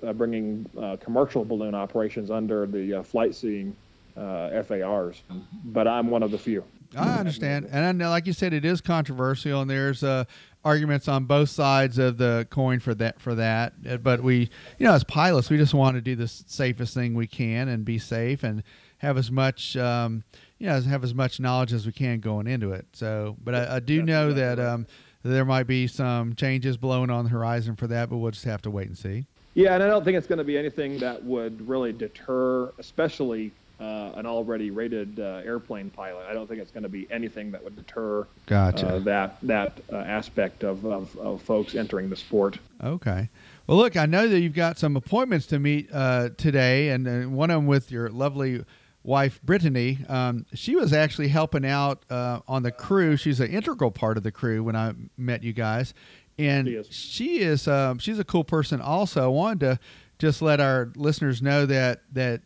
[0.04, 3.76] uh, bringing uh, commercial balloon operations under the uh, flight seeing
[4.18, 5.22] uh, FARs.
[5.64, 6.64] But I'm one of the few.
[6.96, 10.24] I understand, and I know, like you said, it is controversial, and there's uh,
[10.64, 13.20] arguments on both sides of the coin for that.
[13.20, 14.50] For that, but we,
[14.80, 17.84] you know, as pilots, we just want to do the safest thing we can and
[17.84, 18.64] be safe and
[19.00, 20.24] have as much, um,
[20.60, 22.86] you know, have as much knowledge as we can going into it.
[22.94, 24.88] So, but I, I do That's know exactly that um,
[25.24, 28.62] there might be some changes blowing on the horizon for that, but we'll just have
[28.64, 29.28] to wait and see.
[29.56, 33.52] Yeah, and I don't think it's going to be anything that would really deter, especially
[33.80, 36.26] uh, an already rated uh, airplane pilot.
[36.30, 38.88] I don't think it's going to be anything that would deter Gotcha.
[38.88, 42.58] uh, that that uh, aspect of, of, of folks entering the sport.
[42.84, 43.30] Okay.
[43.68, 47.30] Well, look, I know that you've got some appointments to meet uh, today, and uh,
[47.30, 48.64] one of them with your lovely
[49.04, 53.16] wife Brittany, um, she was actually helping out uh, on the crew.
[53.16, 55.94] She's an integral part of the crew when I met you guys,
[56.40, 56.88] and She is.
[56.92, 58.82] she is um, she's a cool person.
[58.82, 59.80] Also, I wanted to
[60.20, 62.42] just let our listeners know that that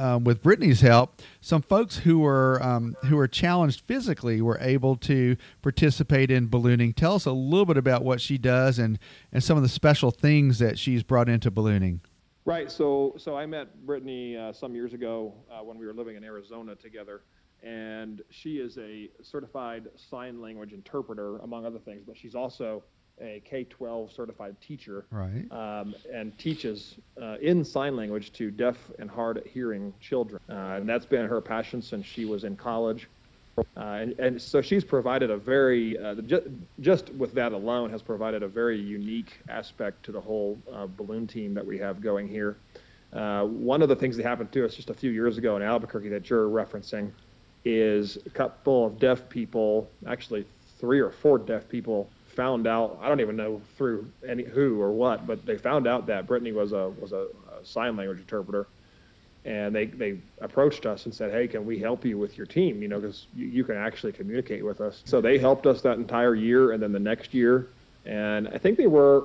[0.00, 4.96] um, with Brittany's help, some folks who were um, who were challenged physically were able
[4.96, 6.94] to participate in ballooning.
[6.94, 8.98] Tell us a little bit about what she does and
[9.30, 12.00] and some of the special things that she's brought into ballooning.
[12.46, 12.70] Right.
[12.70, 16.24] So, so I met Brittany uh, some years ago uh, when we were living in
[16.24, 17.20] Arizona together,
[17.62, 22.02] and she is a certified sign language interpreter, among other things.
[22.06, 22.82] But she's also
[23.20, 25.50] a K-12 certified teacher, Right.
[25.50, 30.40] um, and teaches uh, in sign language to deaf and hard of hearing children.
[30.48, 33.08] Uh, and that's been her passion since she was in college.
[33.76, 38.00] Uh, and, and so she's provided a very, uh, ju- just with that alone, has
[38.00, 42.26] provided a very unique aspect to the whole uh, balloon team that we have going
[42.28, 42.56] here.
[43.12, 45.62] Uh, one of the things that happened to us just a few years ago in
[45.62, 47.10] Albuquerque that you're referencing
[47.64, 50.46] is a couple of deaf people, actually
[50.78, 52.08] three or four deaf people,
[52.40, 52.98] found out.
[53.02, 56.52] I don't even know through any who or what, but they found out that Brittany
[56.52, 58.66] was a was a, a sign language interpreter,
[59.44, 62.80] and they they approached us and said, "Hey, can we help you with your team?
[62.80, 65.98] You know, because you, you can actually communicate with us." So they helped us that
[65.98, 67.68] entire year, and then the next year,
[68.06, 69.24] and I think they were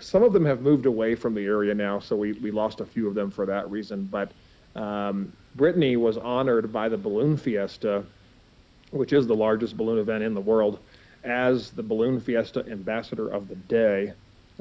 [0.00, 2.84] some of them have moved away from the area now, so we we lost a
[2.84, 4.04] few of them for that reason.
[4.04, 4.32] But
[4.76, 8.04] um, Brittany was honored by the Balloon Fiesta,
[8.90, 10.78] which is the largest balloon event in the world,
[11.24, 14.12] as the Balloon Fiesta Ambassador of the Day.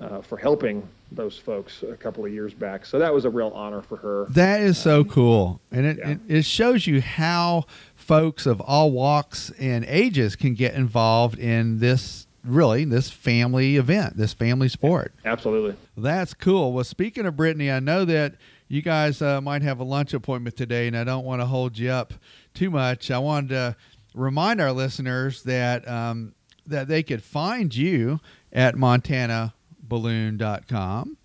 [0.02, 3.50] Uh, for helping those folks a couple of years back, so that was a real
[3.50, 4.28] honor for her.
[4.30, 6.10] That is so cool, and it, yeah.
[6.12, 11.80] it it shows you how folks of all walks and ages can get involved in
[11.80, 15.14] this really this family event, this family sport.
[15.26, 15.76] Absolutely.
[15.98, 16.74] That's cool.
[16.74, 18.36] Well, speaking of Brittany, I know that
[18.68, 21.78] you guys uh, might have a lunch appointment today, and I don't want to hold
[21.78, 22.14] you up
[22.54, 23.12] too much.
[23.12, 23.76] I wanted to
[24.14, 26.34] remind our listeners that um,
[26.70, 28.20] that they could find you
[28.52, 31.18] at montanaballoon.com,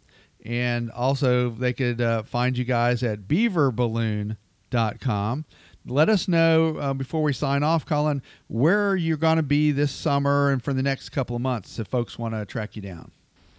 [0.45, 5.45] and also they could uh, find you guys at beaverballoon.com.
[5.86, 9.92] Let us know uh, before we sign off, Colin, where you're going to be this
[9.92, 13.11] summer and for the next couple of months if folks want to track you down.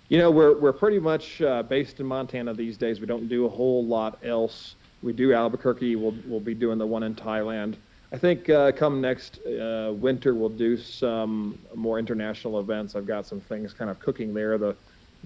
[0.09, 2.99] You know, we're we're pretty much uh, based in Montana these days.
[2.99, 4.75] We don't do a whole lot else.
[5.01, 5.95] We do Albuquerque.
[5.95, 7.75] We'll we'll be doing the one in Thailand.
[8.12, 12.95] I think uh, come next uh, winter we'll do some more international events.
[12.95, 14.58] I've got some things kind of cooking there.
[14.58, 14.76] The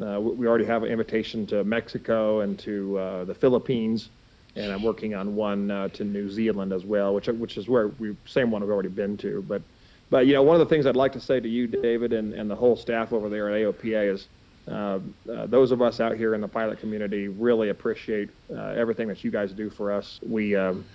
[0.01, 4.09] uh, we already have an invitation to Mexico and to uh, the Philippines,
[4.55, 7.89] and I'm working on one uh, to New Zealand as well, which which is where
[7.99, 9.43] we same one we've already been to.
[9.47, 9.61] But
[10.09, 12.33] but you know one of the things I'd like to say to you, David, and,
[12.33, 14.27] and the whole staff over there at AOPA is
[14.71, 14.99] uh,
[15.47, 19.51] those of us out here in the pilot community really appreciate everything that you guys
[19.51, 20.19] do for us.
[20.25, 20.85] We um,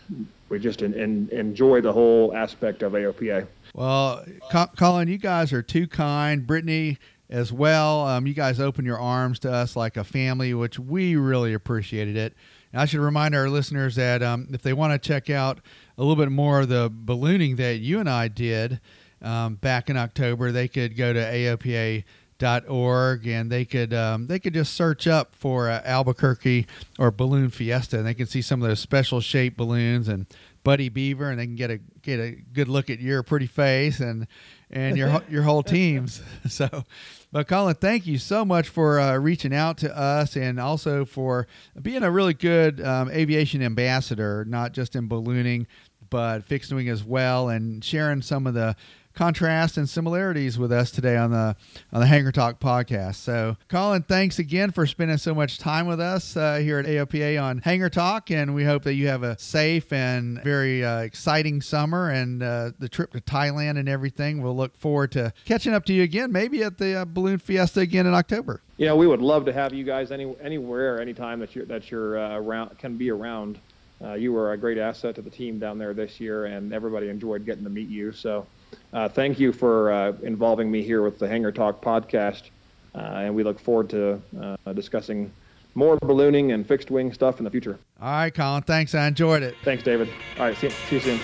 [0.55, 3.45] we just en- en- enjoy the whole aspect of AOPA.
[3.75, 6.47] Well, Co- Colin, you guys are too kind.
[6.47, 6.99] Brittany
[7.29, 8.07] as well.
[8.07, 12.17] Um, you guys open your arms to us like a family, which we really appreciated
[12.17, 12.35] it.
[12.73, 15.59] And I should remind our listeners that um, if they want to check out
[15.99, 18.81] a little bit more of the ballooning that you and I did
[19.23, 22.05] um, back in October, they could go to AOPA
[22.39, 26.67] dot org and they could um, they could just search up for uh, Albuquerque
[26.99, 30.27] or Balloon Fiesta and they can see some of those special shaped balloons and
[30.65, 34.01] Buddy Beaver and they can get a get a good look at your pretty face
[34.01, 34.27] and
[34.71, 36.23] and your your whole teams.
[36.49, 36.85] So
[37.31, 41.47] but Colin thank you so much for uh, reaching out to us and also for
[41.81, 45.67] being a really good um, aviation ambassador not just in ballooning
[46.11, 48.77] but fixed wing as well and sharing some of the
[49.15, 51.57] contrast and similarities with us today on the
[51.93, 53.17] on the Hangar Talk podcast.
[53.17, 57.41] So, Colin, thanks again for spending so much time with us uh, here at AOPA
[57.43, 61.63] on Hangar Talk, and we hope that you have a safe and very uh, exciting
[61.63, 64.43] summer and uh, the trip to Thailand and everything.
[64.43, 67.81] We'll look forward to catching up to you again, maybe at the uh, Balloon Fiesta
[67.81, 68.63] again in October.
[68.77, 72.19] Yeah, we would love to have you guys any anywhere, anytime that you're that you're
[72.19, 73.59] uh, around can be around.
[74.03, 77.09] Uh, you were a great asset to the team down there this year, and everybody
[77.09, 78.13] enjoyed getting to meet you.
[78.13, 78.47] So.
[78.93, 82.51] Uh, thank you for uh, involving me here with the Hangar Talk podcast,
[82.95, 85.33] uh, and we look forward to uh, discussing
[85.75, 87.79] more ballooning and fixed wing stuff in the future.
[88.01, 88.63] All right, Colin.
[88.63, 88.95] Thanks.
[88.95, 89.57] I enjoyed it.
[89.65, 90.09] Thanks, David.
[90.39, 91.21] All right, see, see you soon.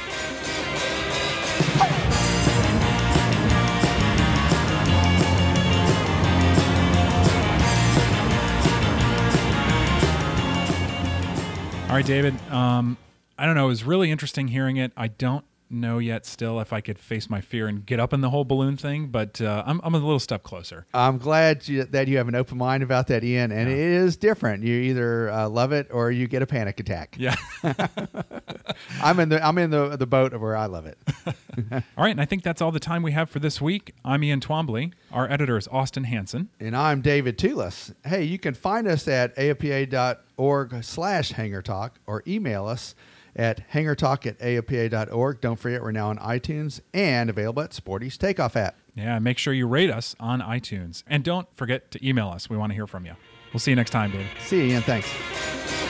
[11.89, 12.41] All right, David.
[12.53, 12.97] Um,
[13.37, 13.65] I don't know.
[13.65, 14.93] It was really interesting hearing it.
[14.97, 18.21] I don't know yet still if I could face my fear and get up in
[18.21, 20.87] the whole balloon thing, but uh, I'm, I'm a little step closer.
[20.93, 23.53] I'm glad you, that you have an open mind about that, Ian.
[23.53, 24.65] And it is different.
[24.65, 27.17] You either uh, love it or you get a panic attack.
[27.19, 27.37] Yeah.
[29.03, 30.99] I'm in the I'm in the the boat of where I love it.
[31.73, 33.93] all right, and I think that's all the time we have for this week.
[34.05, 34.93] I'm Ian Twombly.
[35.13, 36.49] Our editor is Austin Hanson.
[36.59, 37.95] And I'm David Tulis.
[38.05, 42.95] Hey, you can find us at aopa.org slash hangar talk or email us
[43.37, 45.41] at hangartalk at aopa.org.
[45.41, 48.77] Don't forget, we're now on iTunes and available at Sporty's Takeoff app.
[48.95, 51.03] Yeah, make sure you rate us on iTunes.
[51.07, 52.51] And don't forget to email us.
[52.51, 53.15] We want to hear from you.
[53.53, 54.27] We'll see you next time, David.
[54.47, 54.83] See you, Ian.
[54.83, 55.90] Thanks.